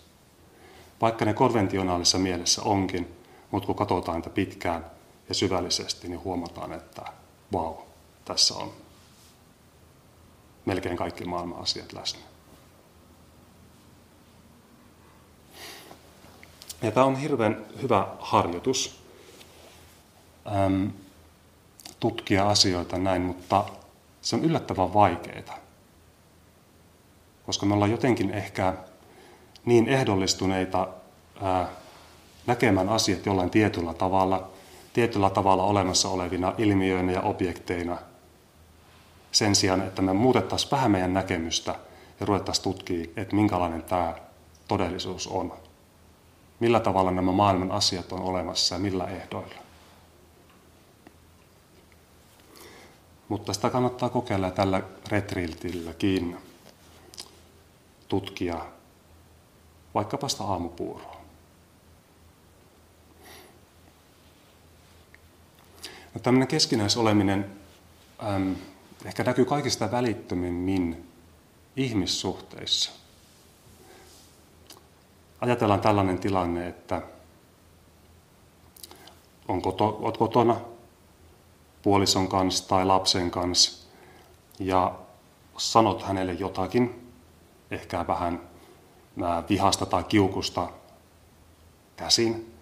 Vaikka 1.01 1.25
ne 1.25 1.33
konventionaalisessa 1.33 2.17
mielessä 2.17 2.61
onkin, 2.61 3.15
mutta 3.51 3.67
kun 3.67 3.75
katsotaan 3.75 4.17
niitä 4.17 4.29
pitkään 4.29 4.85
ja 5.29 5.35
syvällisesti, 5.35 6.07
niin 6.07 6.23
huomataan, 6.23 6.73
että 6.73 7.01
vau, 7.53 7.73
wow, 7.73 7.77
tässä 8.25 8.55
on 8.55 8.73
melkein 10.65 10.97
kaikki 10.97 11.25
maailman 11.25 11.61
asiat 11.61 11.93
läsnä. 11.93 12.19
Ja 16.81 16.91
tämä 16.91 17.05
on 17.05 17.15
hirveän 17.15 17.65
hyvä 17.81 18.07
harjoitus 18.19 18.99
äm, 20.65 20.91
tutkia 21.99 22.49
asioita 22.49 22.97
näin, 22.97 23.21
mutta 23.21 23.65
se 24.21 24.35
on 24.35 24.43
yllättävän 24.43 24.93
vaikeaa 24.93 25.69
koska 27.49 27.65
me 27.65 27.73
ollaan 27.73 27.91
jotenkin 27.91 28.31
ehkä 28.31 28.73
niin 29.65 29.87
ehdollistuneita 29.87 30.87
ää, 31.41 31.69
näkemään 32.47 32.89
asiat 32.89 33.25
jollain 33.25 33.49
tietyllä 33.49 33.93
tavalla, 33.93 34.49
tietyllä 34.93 35.29
tavalla 35.29 35.63
olemassa 35.63 36.09
olevina 36.09 36.53
ilmiöinä 36.57 37.11
ja 37.11 37.21
objekteina, 37.21 37.97
sen 39.31 39.55
sijaan, 39.55 39.81
että 39.81 40.01
me 40.01 40.13
muutettaisiin 40.13 40.71
vähän 40.71 40.91
meidän 40.91 41.13
näkemystä 41.13 41.75
ja 42.19 42.25
ruvettaisiin 42.25 42.63
tutkimaan, 42.63 43.09
että 43.17 43.35
minkälainen 43.35 43.83
tämä 43.83 44.15
todellisuus 44.67 45.27
on. 45.27 45.53
Millä 46.59 46.79
tavalla 46.79 47.11
nämä 47.11 47.31
maailman 47.31 47.71
asiat 47.71 48.11
on 48.11 48.21
olemassa 48.21 48.75
ja 48.75 48.79
millä 48.79 49.05
ehdoilla. 49.05 49.68
Mutta 53.29 53.53
sitä 53.53 53.69
kannattaa 53.69 54.09
kokeilla 54.09 54.51
tällä 54.51 54.81
retriltilläkin 55.07 56.37
tutkia 58.07 58.65
vaikkapa 59.93 60.29
sitä 60.29 60.43
aamupuuroa. 60.43 61.21
No, 66.13 66.21
tämmöinen 66.23 66.47
keskinäisoleminen 66.47 67.51
äm, 68.35 68.55
ehkä 69.05 69.23
näkyy 69.23 69.45
kaikista 69.45 69.91
välittömimmin 69.91 71.09
ihmissuhteissa. 71.75 72.91
Ajatellaan 75.41 75.81
tällainen 75.81 76.19
tilanne, 76.19 76.67
että 76.67 77.01
on 79.47 79.61
koto, 79.61 79.99
oot 80.01 80.17
kotona 80.17 80.61
puolison 81.81 82.27
kanssa 82.27 82.67
tai 82.67 82.85
lapsen 82.85 83.31
kanssa 83.31 83.87
ja 84.59 84.99
sanot 85.57 86.03
hänelle 86.03 86.33
jotakin, 86.33 87.11
ehkä 87.71 88.07
vähän 88.07 88.41
vihasta 89.49 89.85
tai 89.85 90.03
kiukusta 90.03 90.69
käsin, 91.95 92.53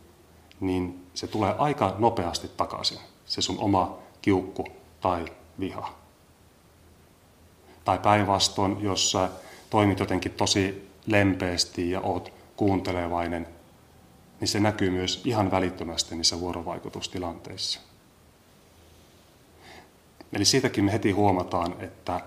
niin 0.59 1.07
se 1.13 1.27
tulee 1.27 1.55
aika 1.57 1.95
nopeasti 1.97 2.47
takaisin, 2.57 2.99
se 3.25 3.41
sun 3.41 3.59
oma 3.59 3.97
kiukku 4.21 4.65
tai 5.01 5.25
viha. 5.59 5.93
Tai 7.85 7.99
päinvastoin, 7.99 8.77
jos 8.81 9.11
sä 9.11 9.29
toimit 9.69 9.99
jotenkin 9.99 10.31
tosi 10.31 10.91
lempeästi 11.05 11.91
ja 11.91 12.01
oot 12.01 12.33
kuuntelevainen, 12.55 13.47
niin 14.39 14.47
se 14.47 14.59
näkyy 14.59 14.89
myös 14.89 15.21
ihan 15.25 15.51
välittömästi 15.51 16.15
niissä 16.15 16.39
vuorovaikutustilanteissa. 16.39 17.79
Eli 20.33 20.45
siitäkin 20.45 20.83
me 20.83 20.93
heti 20.93 21.11
huomataan, 21.11 21.75
että 21.79 22.21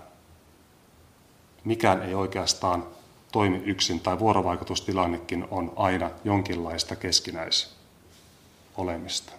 mikään 1.63 2.01
ei 2.01 2.13
oikeastaan 2.13 2.87
toimi 3.31 3.61
yksin, 3.65 3.99
tai 3.99 4.19
vuorovaikutustilannekin 4.19 5.47
on 5.51 5.73
aina 5.75 6.11
jonkinlaista 6.23 6.95
keskinäisolemista. 6.95 9.31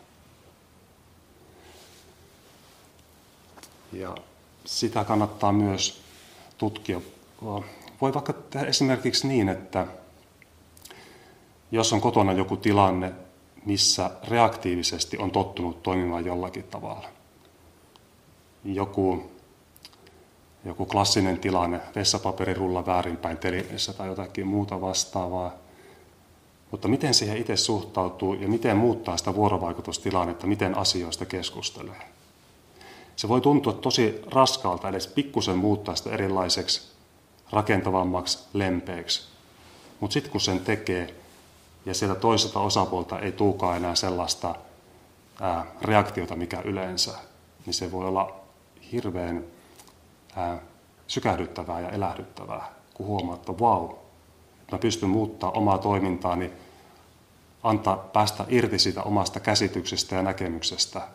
Ja 3.93 4.15
sitä 4.65 5.05
kannattaa 5.05 5.53
myös 5.53 6.03
tutkia. 6.59 7.01
Voi 8.01 8.15
vaikka 8.15 8.33
tehdä 8.33 8.67
esimerkiksi 8.67 9.29
niin, 9.29 9.49
että 9.49 9.87
jos 11.71 11.93
on 11.93 12.01
kotona 12.01 12.33
joku 12.33 12.57
tilanne, 12.57 13.13
missä 13.65 14.11
reaktiivisesti 14.29 15.19
on 15.19 15.31
tottunut 15.31 15.83
toimimaan 15.83 16.25
jollakin 16.25 16.65
tavalla. 16.65 17.09
Joku, 18.65 19.31
joku 20.65 20.87
klassinen 20.87 21.39
tilanne, 21.39 21.81
vessapaperirulla 21.95 22.87
väärinpäin 22.87 23.37
telineessä 23.37 23.93
tai 23.93 24.09
jotakin 24.09 24.47
muuta 24.47 24.81
vastaavaa. 24.81 25.53
Mutta 26.71 26.89
miten 26.89 27.15
siihen 27.15 27.37
itse 27.37 27.57
suhtautuu 27.57 28.35
ja 28.35 28.49
miten 28.49 28.77
muuttaa 28.77 29.17
sitä 29.17 29.35
vuorovaikutustilannetta, 29.35 30.47
miten 30.47 30.79
asioista 30.79 31.27
keskustelee. 31.27 32.13
Se 33.17 33.29
voi 33.29 33.41
tuntua 33.41 33.73
tosi 33.73 34.23
raskaalta 34.27 34.89
edes 34.89 35.07
pikkusen 35.07 35.57
muuttaa 35.57 35.95
sitä 35.95 36.11
erilaiseksi, 36.11 36.93
rakentavammaksi, 37.51 38.39
lempeäksi. 38.53 39.23
Mutta 40.01 40.15
sitten 40.15 40.33
kun 40.33 40.41
sen 40.41 40.61
tekee, 40.61 41.15
ja 41.87 41.95
sieltä 41.95 42.21
toiselta 42.21 42.61
osapuolta 42.61 43.19
ei 43.19 43.33
tuukaan 43.33 43.77
enää 43.77 43.95
sellaista 43.95 44.55
ää, 45.41 45.67
reaktiota, 45.83 46.37
mikä 46.37 46.61
yleensä, 46.65 47.13
niin 47.67 47.75
se 47.75 47.93
voi 47.93 48.07
olla 48.07 48.42
hirveän 48.93 49.45
ää, 50.37 50.59
sykähdyttävää 51.07 51.81
ja 51.81 51.91
elähdyttävää, 51.91 52.73
kun 52.95 53.07
huomaa, 53.07 53.35
että 53.35 53.59
vau, 53.59 53.89
wow, 53.89 53.97
mä 54.73 54.79
pystyn 54.79 55.09
muuttaa 55.09 55.51
omaa 55.51 55.79
toimintaani, 55.79 56.51
antaa 57.63 57.97
päästä 57.97 58.45
irti 58.49 58.79
siitä 58.79 59.03
omasta 59.03 59.41
käsityksestä 59.41 60.17
ja 60.17 60.23
näkemyksestä 60.23 61.09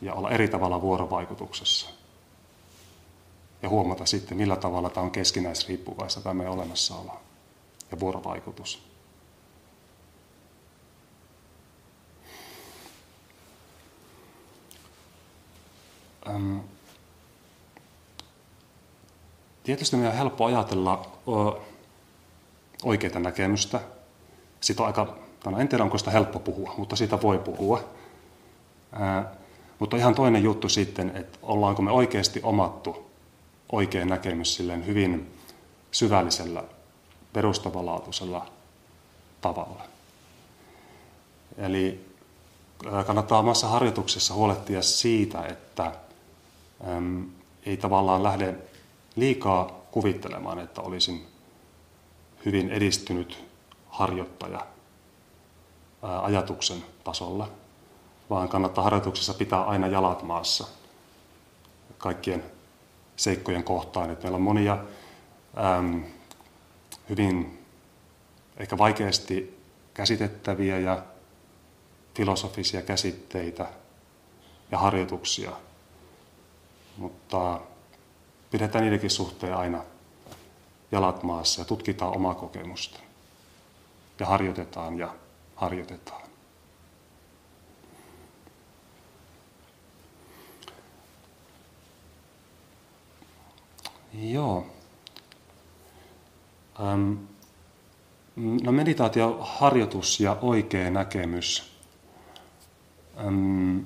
ja 0.00 0.14
olla 0.14 0.30
eri 0.30 0.48
tavalla 0.48 0.82
vuorovaikutuksessa. 0.82 1.90
Ja 3.62 3.68
huomata 3.68 4.06
sitten, 4.06 4.36
millä 4.36 4.56
tavalla 4.56 4.90
tämä 4.90 5.04
on 5.04 5.10
keskinäisriippuvaista 5.10 6.20
tämä 6.20 6.34
meidän 6.34 6.52
olemassaolo 6.52 7.20
ja 7.90 8.00
vuorovaikutus. 8.00 8.95
Ähm, 16.28 16.58
tietysti 19.62 19.96
meidän 19.96 20.12
on 20.12 20.18
helppo 20.18 20.44
ajatella 20.44 21.06
oikeita 22.84 23.18
näkemystä. 23.18 23.80
Siitä 24.60 24.82
on 24.82 24.86
aika, 24.86 25.16
no 25.44 25.58
en 25.58 25.68
tiedä 25.68 25.84
onko 25.84 25.98
sitä 25.98 26.10
helppo 26.10 26.38
puhua, 26.38 26.74
mutta 26.76 26.96
siitä 26.96 27.22
voi 27.22 27.38
puhua. 27.38 27.84
Ää, 28.92 29.32
mutta 29.78 29.96
ihan 29.96 30.14
toinen 30.14 30.42
juttu 30.42 30.68
sitten, 30.68 31.12
että 31.16 31.38
ollaanko 31.42 31.82
me 31.82 31.90
oikeasti 31.90 32.40
omattu 32.42 33.10
oikea 33.72 34.04
näkemys 34.04 34.54
silleen 34.54 34.86
hyvin 34.86 35.34
syvällisellä, 35.90 36.64
perustavanlaatuisella 37.32 38.46
tavalla. 39.40 39.82
Eli 41.58 42.06
kannattaa 43.06 43.38
omassa 43.38 43.68
harjoituksessa 43.68 44.34
huolehtia 44.34 44.82
siitä, 44.82 45.46
että 45.46 45.92
äm, 46.88 47.30
ei 47.66 47.76
tavallaan 47.76 48.22
lähde 48.22 48.54
liikaa 49.16 49.80
kuvittelemaan, 49.90 50.58
että 50.58 50.80
olisin 50.80 51.26
hyvin 52.44 52.70
edistynyt 52.70 53.44
harjoittaja 53.88 54.66
ää, 56.02 56.24
ajatuksen 56.24 56.84
tasolla, 57.04 57.48
vaan 58.30 58.48
kannattaa 58.48 58.84
harjoituksessa 58.84 59.34
pitää 59.34 59.64
aina 59.64 59.86
jalat 59.86 60.22
maassa 60.22 60.66
kaikkien 61.98 62.44
seikkojen 63.16 63.64
kohtaan. 63.64 64.10
Että 64.10 64.24
meillä 64.24 64.36
on 64.36 64.42
monia 64.42 64.78
äm, 65.78 66.04
hyvin 67.08 67.64
ehkä 68.56 68.78
vaikeasti 68.78 69.60
käsitettäviä 69.94 70.78
ja 70.78 71.02
filosofisia 72.14 72.82
käsitteitä 72.82 73.66
ja 74.70 74.78
harjoituksia, 74.78 75.52
mutta 76.96 77.60
pidetään 78.50 78.84
niidenkin 78.84 79.10
suhteen 79.10 79.56
aina 79.56 79.84
jalat 80.92 81.22
maassa 81.22 81.60
ja 81.60 81.64
tutkitaan 81.64 82.16
omaa 82.16 82.34
kokemusta. 82.34 83.00
Ja 84.20 84.26
harjoitetaan 84.26 84.98
ja 84.98 85.14
harjoitetaan. 85.56 86.22
Joo. 94.14 94.66
Ähm, 96.80 97.14
no 98.36 98.72
meditaatioharjoitus 98.72 100.20
ja 100.20 100.36
oikea 100.42 100.90
näkemys. 100.90 101.72
Ähm, 103.18 103.78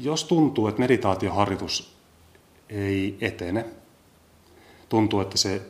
jos 0.00 0.24
tuntuu, 0.24 0.66
että 0.66 0.80
meditaatioharjoitus 0.80 1.99
ei 2.70 3.18
etene. 3.20 3.64
Tuntuu, 4.88 5.20
että 5.20 5.38
se 5.38 5.62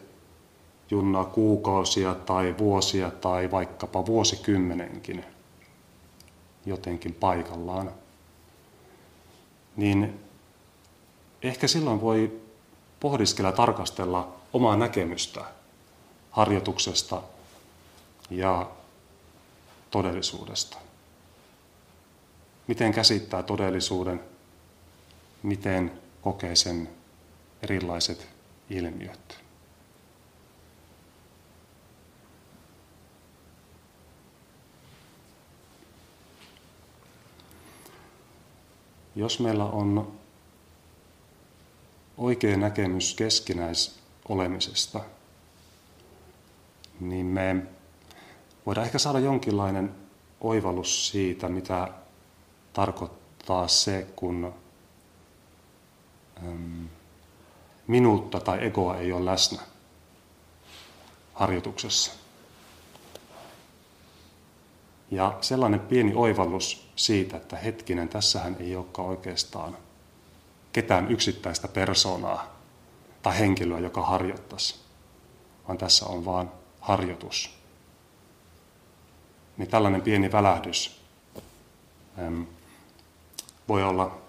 junnaa 0.90 1.24
kuukausia 1.24 2.14
tai 2.14 2.54
vuosia 2.58 3.10
tai 3.10 3.50
vaikkapa 3.50 4.06
vuosikymmenenkin 4.06 5.24
jotenkin 6.66 7.14
paikallaan. 7.14 7.90
Niin 9.76 10.20
ehkä 11.42 11.68
silloin 11.68 12.00
voi 12.00 12.40
pohdiskella 13.00 13.52
tarkastella 13.52 14.36
omaa 14.52 14.76
näkemystä 14.76 15.44
harjoituksesta 16.30 17.22
ja 18.30 18.70
todellisuudesta. 19.90 20.76
Miten 22.66 22.92
käsittää 22.92 23.42
todellisuuden, 23.42 24.20
miten 25.42 25.92
kokee 26.20 26.56
sen 26.56 26.88
erilaiset 27.62 28.28
ilmiöt. 28.70 29.40
Jos 39.16 39.40
meillä 39.40 39.64
on 39.64 40.12
oikea 42.18 42.56
näkemys 42.56 43.14
keskinäisolemisesta, 43.14 45.00
niin 47.00 47.26
me 47.26 47.56
voidaan 48.66 48.87
ehkä 48.87 48.98
saada 48.98 49.18
jonkinlainen 49.18 49.94
oivallus 50.40 51.09
siitä, 51.09 51.48
mitä 51.48 51.88
tarkoittaa 52.72 53.68
se, 53.68 54.06
kun 54.16 54.54
minuutta 57.87 58.40
tai 58.40 58.66
egoa 58.66 58.96
ei 58.96 59.12
ole 59.12 59.24
läsnä 59.24 59.62
harjoituksessa. 61.35 62.12
Ja 65.11 65.38
sellainen 65.40 65.81
pieni 65.81 66.12
oivallus 66.14 66.90
siitä, 66.96 67.37
että 67.37 67.57
hetkinen, 67.57 68.09
tässähän 68.09 68.57
ei 68.61 68.76
olekaan 68.76 69.09
oikeastaan 69.09 69.76
ketään 70.72 71.11
yksittäistä 71.11 71.68
persoonaa 71.68 72.57
tai 73.22 73.38
henkilöä, 73.38 73.79
joka 73.79 74.03
harjoittaisi, 74.03 74.74
vaan 75.68 75.79
tässä 75.79 76.07
on 76.07 76.24
vain 76.24 76.48
harjoitus. 76.81 77.59
Niin 79.57 79.70
tällainen 79.70 80.03
pieni 80.03 80.33
välähdys 80.33 81.00
voi 83.68 83.83
olla 83.83 84.19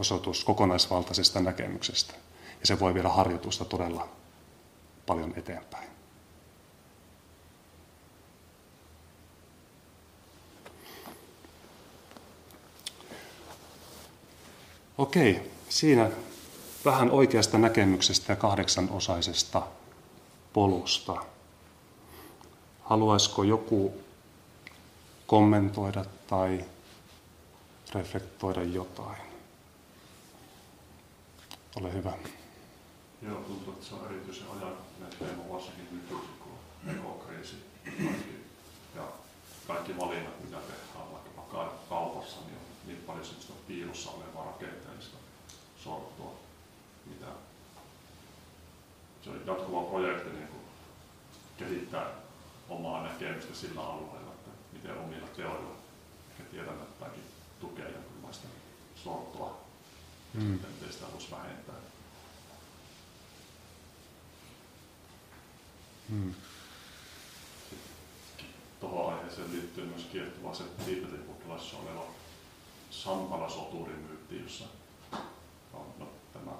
osoitus 0.00 0.44
kokonaisvaltaisesta 0.44 1.40
näkemyksestä. 1.40 2.14
Ja 2.60 2.66
se 2.66 2.80
voi 2.80 2.94
viedä 2.94 3.08
harjoitusta 3.08 3.64
todella 3.64 4.08
paljon 5.06 5.34
eteenpäin. 5.36 5.90
Okei, 14.98 15.50
siinä 15.68 16.10
vähän 16.84 17.10
oikeasta 17.10 17.58
näkemyksestä 17.58 18.32
ja 18.32 18.36
kahdeksanosaisesta 18.36 19.62
polusta. 20.52 21.16
Haluaisiko 22.82 23.42
joku 23.42 23.94
kommentoida 25.26 26.04
tai 26.26 26.64
reflektoida 27.94 28.62
jotain? 28.62 29.29
Ole 31.76 31.92
hyvä. 31.92 32.12
Joo, 33.22 33.40
tuntuu, 33.40 33.72
että 33.72 33.86
se 33.86 33.94
on 33.94 34.06
erityisen 34.06 34.46
ajan 34.50 34.76
teema 35.18 35.52
varsinkin 35.52 35.88
nykyisin, 35.92 36.34
kun 36.38 36.58
ekokriisi 36.90 37.56
ja 38.96 39.02
kaikki 39.66 39.96
valinnat, 39.98 40.44
mitä 40.44 40.56
tehdään 40.56 41.12
vaikkapa 41.12 41.72
kaupassa, 41.88 42.40
niin 42.40 42.56
on 42.56 42.86
niin 42.86 43.02
paljon 43.06 43.24
sellaista 43.24 43.52
piilossa 43.66 44.10
olevaa 44.10 44.44
rakenteellista 44.44 45.16
sortoa, 45.84 46.32
mitä 47.06 47.26
se 49.24 49.30
on 49.30 49.40
jatkuva 49.46 49.82
projekti 49.82 50.30
niin 50.30 50.48
kuin 50.48 50.62
kehittää 51.58 52.06
omaa 52.68 53.02
näkemystä 53.02 53.54
sillä 53.54 53.80
alueella, 53.80 54.32
että 54.32 54.50
miten 54.72 54.98
omilla 54.98 55.28
teoilla 55.36 55.74
ja 56.38 56.44
tietämättäkin 56.50 57.24
tukea 57.60 57.88
jonkinlaista 57.88 58.48
sortoa, 58.96 59.69
mm. 60.34 60.42
miten 60.42 60.92
sitä 60.92 61.06
voisi 61.12 61.30
vähentää. 61.30 61.74
Mm. 66.08 66.34
Tuohon 68.80 69.14
aiheeseen 69.14 69.52
liittyy 69.52 69.86
myös 69.86 70.04
kiehtova 70.12 70.54
se 70.54 70.64
Tiibetin 70.84 71.22
buddhalaisessa 71.22 71.76
oleva 71.76 72.06
Sampala-soturin 72.90 73.98
myytti, 73.98 74.42
jossa 74.42 74.64
on 75.72 75.86
no, 75.98 76.08
tämä, 76.32 76.52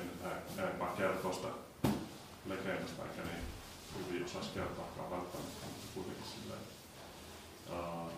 en 0.00 0.06
nyt 0.06 0.58
enempää 0.58 0.96
kertoa 0.96 1.32
sitä 1.32 1.48
legendasta, 2.46 3.02
eikä 3.02 3.22
niin 3.22 3.44
hyvin 4.08 4.24
osaisi 4.24 4.50
kertoakaan 4.54 5.10
välttämättä, 5.10 5.66
mutta 5.66 5.86
kuitenkin 5.94 6.24
silleen, 6.24 6.60
uh, 7.70 8.12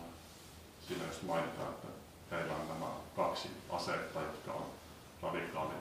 siinä 0.89 1.07
just 1.07 1.23
mainitaan, 1.23 1.69
että 1.69 2.02
heillä 2.33 2.55
on 2.55 2.69
nämä 2.69 2.87
kaksi 3.17 3.49
asetta, 3.71 4.21
jotka 4.21 4.53
on 4.53 4.67
radikaali 5.23 5.75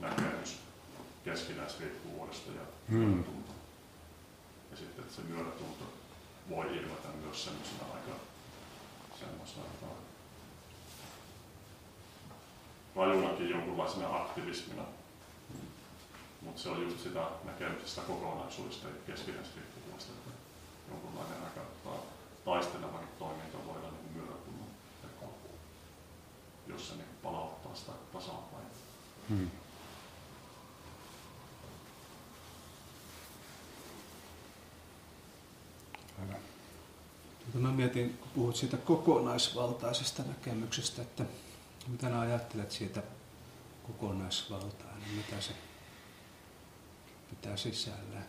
näkemys 0.00 0.58
keskinäisriippuvuudesta 1.24 2.50
ja 2.52 2.62
hmm. 2.90 3.24
Ja 4.70 4.76
sitten 4.76 5.04
että 5.04 5.14
se 5.14 5.22
myötätunto 5.22 5.84
voi 6.50 6.66
ilmetä 6.66 7.08
myös 7.24 7.44
semmoisena 7.44 7.84
aika 7.94 8.20
semmoisena 9.18 9.64
rajunakin 12.96 13.50
jonkunlaisena 13.50 14.16
aktivismina. 14.16 14.82
Mutta 16.40 16.62
se 16.62 16.68
on 16.68 16.82
just 16.82 17.00
sitä 17.00 17.26
näkemystä 17.44 18.00
kokonaisuudesta 18.00 18.88
ja 18.88 18.94
keskinäisriippuvuudesta, 19.06 20.12
että 20.12 20.30
jonkunlainen 20.88 21.38
aika 21.44 21.60
taistelevakin 22.44 23.08
toiminta 23.18 23.58
voidaan 23.66 24.01
jos 26.72 26.88
se 26.88 26.94
niin 26.94 27.06
palauttaa 27.22 27.74
sitä 27.74 27.92
tasapainoa. 28.12 28.70
Hmm. 29.28 29.50
Mä 37.54 37.72
mietin, 37.72 38.18
kun 38.18 38.28
puhut 38.34 38.56
siitä 38.56 38.76
kokonaisvaltaisesta 38.76 40.22
näkemyksestä, 40.22 41.02
että 41.02 41.24
mitä 41.88 42.08
nää 42.08 42.20
ajattelet 42.20 42.70
siitä 42.70 43.02
kokonaisvaltaa, 43.86 44.96
niin 44.98 45.16
mitä 45.16 45.40
se 45.40 45.52
pitää 47.30 47.56
sisällään? 47.56 48.26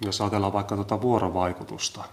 Jos 0.00 0.20
ajatellaan 0.20 0.52
vaikka 0.52 0.74
tuota 0.74 1.00
vuorovaikutusta, 1.00 2.04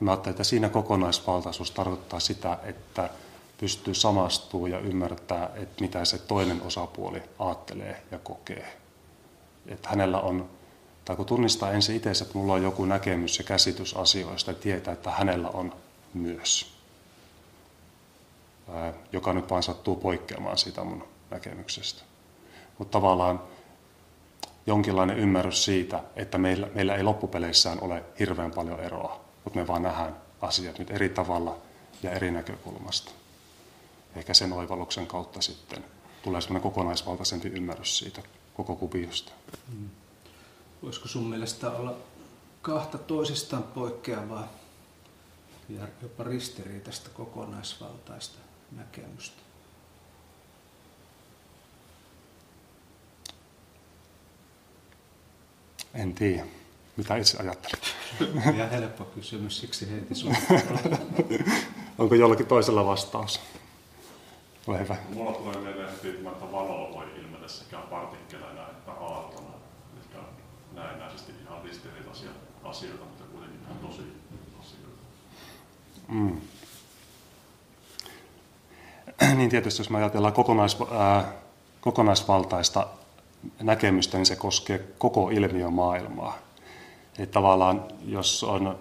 mä 0.00 0.10
ajattelen, 0.10 0.32
että 0.32 0.44
siinä 0.44 0.68
kokonaisvaltaisuus 0.68 1.70
tarkoittaa 1.70 2.20
sitä, 2.20 2.58
että 2.62 3.10
pystyy 3.58 3.94
samastumaan 3.94 4.70
ja 4.70 4.78
ymmärtää, 4.78 5.50
että 5.54 5.80
mitä 5.80 6.04
se 6.04 6.18
toinen 6.18 6.62
osapuoli 6.62 7.22
ajattelee 7.38 8.02
ja 8.10 8.18
kokee. 8.18 8.76
Että 9.66 9.88
hänellä 9.88 10.20
on, 10.20 10.50
tai 11.04 11.16
kun 11.16 11.26
tunnistaa 11.26 11.70
ensin 11.70 11.96
itse, 11.96 12.10
että 12.10 12.38
mulla 12.38 12.52
on 12.52 12.62
joku 12.62 12.84
näkemys 12.84 13.38
ja 13.38 13.44
käsitys 13.44 13.96
asioista, 13.96 14.50
ja 14.50 14.54
tietää, 14.54 14.94
että 14.94 15.10
hänellä 15.10 15.48
on 15.48 15.72
myös 16.14 16.76
joka 19.12 19.32
nyt 19.32 19.50
vaan 19.50 19.62
sattuu 19.62 19.96
poikkeamaan 19.96 20.58
siitä 20.58 20.84
mun 20.84 21.04
näkemyksestä. 21.30 22.02
Mutta 22.78 22.92
tavallaan 22.92 23.42
jonkinlainen 24.66 25.18
ymmärrys 25.18 25.64
siitä, 25.64 26.02
että 26.16 26.38
meillä, 26.38 26.68
meillä 26.74 26.94
ei 26.94 27.02
loppupeleissään 27.02 27.78
ole 27.80 28.04
hirveän 28.18 28.50
paljon 28.50 28.80
eroa, 28.80 29.24
mutta 29.46 29.58
me 29.58 29.66
vaan 29.66 29.82
nähdään 29.82 30.16
asiat 30.40 30.78
nyt 30.78 30.90
eri 30.90 31.08
tavalla 31.08 31.58
ja 32.02 32.10
eri 32.10 32.30
näkökulmasta. 32.30 33.12
Ehkä 34.16 34.34
sen 34.34 34.52
oivalluksen 34.52 35.06
kautta 35.06 35.40
sitten 35.40 35.84
tulee 36.22 36.40
sellainen 36.40 36.62
kokonaisvaltaisempi 36.62 37.48
ymmärrys 37.48 37.98
siitä 37.98 38.22
koko 38.54 38.76
kuviosta. 38.76 39.32
Hmm. 39.70 39.90
Voisiko 40.82 41.08
sun 41.08 41.24
mielestä 41.26 41.70
olla 41.70 41.96
kahta 42.62 42.98
toisistaan 42.98 43.62
poikkeavaa 43.62 44.48
ja 45.68 45.88
jopa 46.02 46.24
ristiriitaista 46.24 47.10
kokonaisvaltaista 47.10 48.38
näkemystä. 48.72 49.42
En 55.94 56.14
tiedä. 56.14 56.65
Mitä 56.96 57.16
itse 57.16 57.38
ajattelet? 57.38 57.82
Ja 58.56 58.66
helppo 58.66 59.04
kysymys, 59.04 59.60
siksi 59.60 59.90
heti 59.92 60.14
sun. 60.14 60.36
Onko 61.98 62.14
jollakin 62.14 62.46
toisella 62.46 62.86
vastaus? 62.86 63.40
Ole 64.66 64.78
hyvä. 64.78 64.96
Mulla 65.14 65.32
tulee 65.32 65.56
mieleen 65.58 65.90
heti, 65.90 66.08
että 66.08 66.52
valoa 66.52 66.94
voi 66.94 67.04
ilmetä 67.20 67.48
sekä 67.48 67.76
partikkeleina 67.76 68.62
että 68.62 68.92
aattona. 68.92 69.48
Eli 69.96 70.22
näennäisesti 70.74 71.32
ihan 71.42 71.62
ristiriitaisia 71.64 72.30
asioita, 72.64 73.04
mutta 73.04 73.24
kuitenkin 73.24 73.60
ihan 73.64 73.76
tosi 73.76 74.02
asioita. 74.60 75.02
Mm. 76.08 76.40
niin 79.38 79.50
tietysti 79.50 79.80
jos 79.80 79.90
me 79.90 79.98
ajatellaan 79.98 80.34
kokonais, 80.34 80.76
ää, 80.90 81.32
kokonaisvaltaista 81.80 82.86
näkemystä, 83.62 84.18
niin 84.18 84.26
se 84.26 84.36
koskee 84.36 84.78
koko 84.98 85.30
ilmiömaailmaa. 85.30 86.45
Eli 87.18 87.26
tavallaan, 87.26 87.84
jos 88.06 88.44
on, 88.44 88.78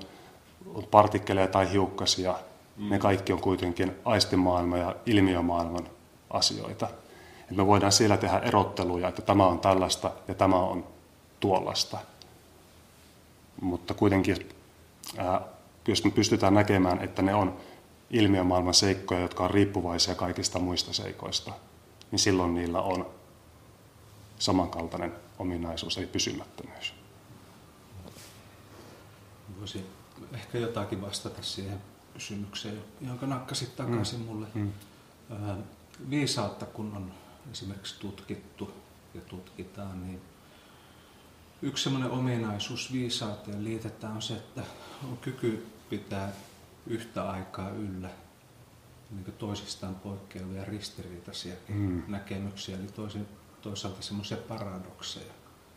on 0.74 0.84
partikkeleja 0.92 1.48
tai 1.48 1.72
hiukkasia, 1.72 2.36
mm. 2.78 2.90
ne 2.90 3.00
kaikki 3.00 3.34
on 3.34 3.42
kuitenkin 3.42 3.92
aistimaailman 4.06 4.80
ja 4.80 4.96
ilmiömaailman 5.06 5.90
asioita. 6.30 6.88
Et 7.52 7.58
me 7.58 7.66
voidaan 7.66 7.92
siellä 7.92 8.18
tehdä 8.18 8.40
erotteluja, 8.40 9.08
että 9.08 9.22
tämä 9.22 9.48
on 9.48 9.60
tällaista 9.60 10.12
ja 10.28 10.34
tämä 10.34 10.56
on 10.56 10.84
tuollaista. 11.40 11.98
Mutta 13.62 13.94
kuitenkin, 13.94 14.50
ää, 15.18 15.42
jos 15.88 16.04
me 16.04 16.12
pystytään 16.12 16.54
näkemään, 16.54 17.04
että 17.04 17.22
ne 17.22 17.36
on 17.36 17.58
ilmiömaailman 18.10 18.74
seikkoja, 18.74 19.22
jotka 19.22 19.44
on 19.44 19.52
riippuvaisia 19.52 20.16
kaikista 20.16 20.60
muista 20.60 20.94
seikoista, 20.94 21.54
niin 22.12 22.20
silloin 22.20 22.56
niillä 22.56 22.82
on 22.82 23.06
samankaltainen 24.40 25.14
ominaisuus, 25.40 25.98
eli 25.98 26.08
pysymättömyys. 26.08 27.05
Voisi 29.66 29.86
ehkä 30.34 30.58
jotakin 30.58 31.02
vastata 31.02 31.44
siihen 31.44 31.82
kysymykseen, 32.14 32.82
jonka 33.02 33.26
nakkasit 33.26 33.76
takaisin 33.76 34.20
mm. 34.20 34.26
mulle. 34.26 34.48
Mm. 34.54 34.74
viisautta, 36.10 36.66
kun 36.66 36.94
on 36.96 37.12
esimerkiksi 37.52 38.00
tutkittu 38.00 38.74
ja 39.14 39.22
tutkitaan, 39.22 40.08
niin 40.08 40.22
yksi 41.62 41.84
semmoinen 41.84 42.12
ominaisuus 42.12 42.94
viisauteen 42.94 43.64
liitetään 43.64 44.14
on 44.14 44.22
se, 44.22 44.34
että 44.34 44.64
on 45.04 45.18
kyky 45.18 45.68
pitää 45.90 46.32
yhtä 46.88 47.30
aikaa 47.30 47.70
yllä 47.70 48.10
niin 49.12 49.34
toisistaan 49.38 49.96
poikkeavia 49.96 50.66
ristiriitaisia 50.66 51.56
mm. 51.68 52.04
näkemyksiä, 52.08 52.78
eli 52.78 52.88
toisin, 52.88 53.28
toisaalta 53.62 54.02
semmoisia 54.02 54.38
paradokseja. 54.38 55.34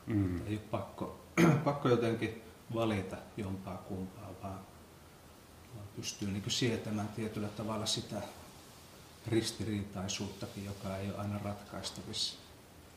Mm. 0.06 0.46
Ei 0.46 0.52
ole 0.52 0.60
pakko, 0.70 1.20
pakko 1.64 1.88
jotenkin 1.88 2.47
valita 2.74 3.16
jompaa 3.36 3.76
kumpaa, 3.76 4.30
vaan, 4.42 4.60
vaan 5.74 5.86
pystyy 5.96 6.30
niin 6.30 6.50
sietämään 6.50 7.08
tietyllä 7.08 7.48
tavalla 7.48 7.86
sitä 7.86 8.22
ristiriitaisuuttakin, 9.26 10.64
joka 10.64 10.96
ei 10.96 11.10
ole 11.10 11.18
aina 11.18 11.38
ratkaistavissa. 11.38 12.38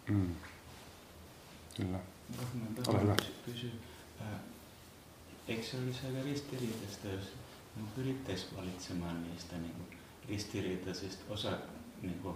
Mm. 0.10 0.36
Kyllä. 1.76 2.00
Ole 2.88 3.02
hyvä. 3.02 3.16
Kysy, 3.46 3.72
eikö 5.48 5.64
se 5.64 5.78
olisi 5.78 6.08
aika 6.08 6.24
ristiriitaista, 6.24 7.08
jos 7.08 7.26
pyrittäisiin 7.96 8.58
valitsemaan 8.58 9.24
niistä 9.24 9.56
niin 9.58 9.74
kuin 9.74 9.98
ristiriitaisista 10.30 11.34
osa 11.34 11.58
niin 12.02 12.20
kuin, 12.20 12.36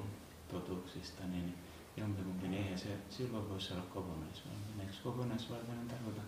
totuuksista, 0.51 1.23
niin 1.23 1.53
jompikumpi, 1.97 2.47
niin 2.47 2.63
eihän 2.63 2.79
se 2.79 2.97
silloin 3.09 3.49
voisi 3.49 3.73
olla 3.73 3.83
kokonaisvaltainen. 3.83 4.79
Eikö 4.79 4.93
kokonaisvaltainen 5.03 5.87
tarkoita 5.87 6.21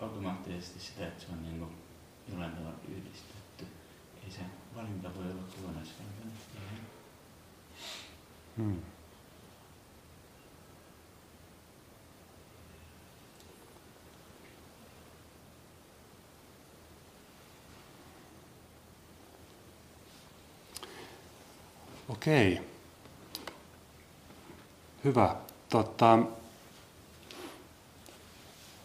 automaattisesti 0.00 0.80
sitä, 0.80 1.06
että 1.06 1.24
se 1.24 1.32
on 1.32 1.42
niin 1.42 1.58
kuin, 1.58 1.70
jollain 2.28 2.52
tavalla 2.52 2.78
yhdistetty? 2.88 3.66
Ei 4.24 4.30
se 4.30 4.40
valinta 4.74 5.14
voi 5.14 5.24
olla 5.24 5.42
kokonaisvaltainen. 5.56 6.32
Hmm. 8.56 8.82
Okei. 22.08 22.60
Hyvä. 25.04 25.36
Tota, 25.68 26.18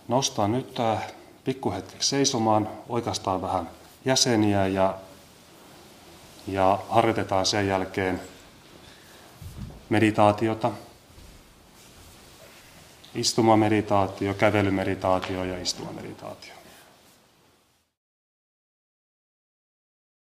nostaa 0.08 0.48
nyt 0.48 0.80
äh, 0.80 1.12
pikkuhetkeksi 1.44 2.10
seisomaan, 2.10 2.70
oikeastaan 2.90 3.42
vähän 3.42 3.70
jäseniä 4.06 4.68
ja, 4.68 4.98
ja 6.48 6.80
harjoitetaan 6.90 7.46
sen 7.46 7.68
jälkeen 7.68 8.22
meditaatiota. 9.90 10.72
Istumameditaatio, 13.16 14.34
kävelymeditaatio 14.34 15.44
ja 15.44 15.62
istumameditaatio. 15.62 16.63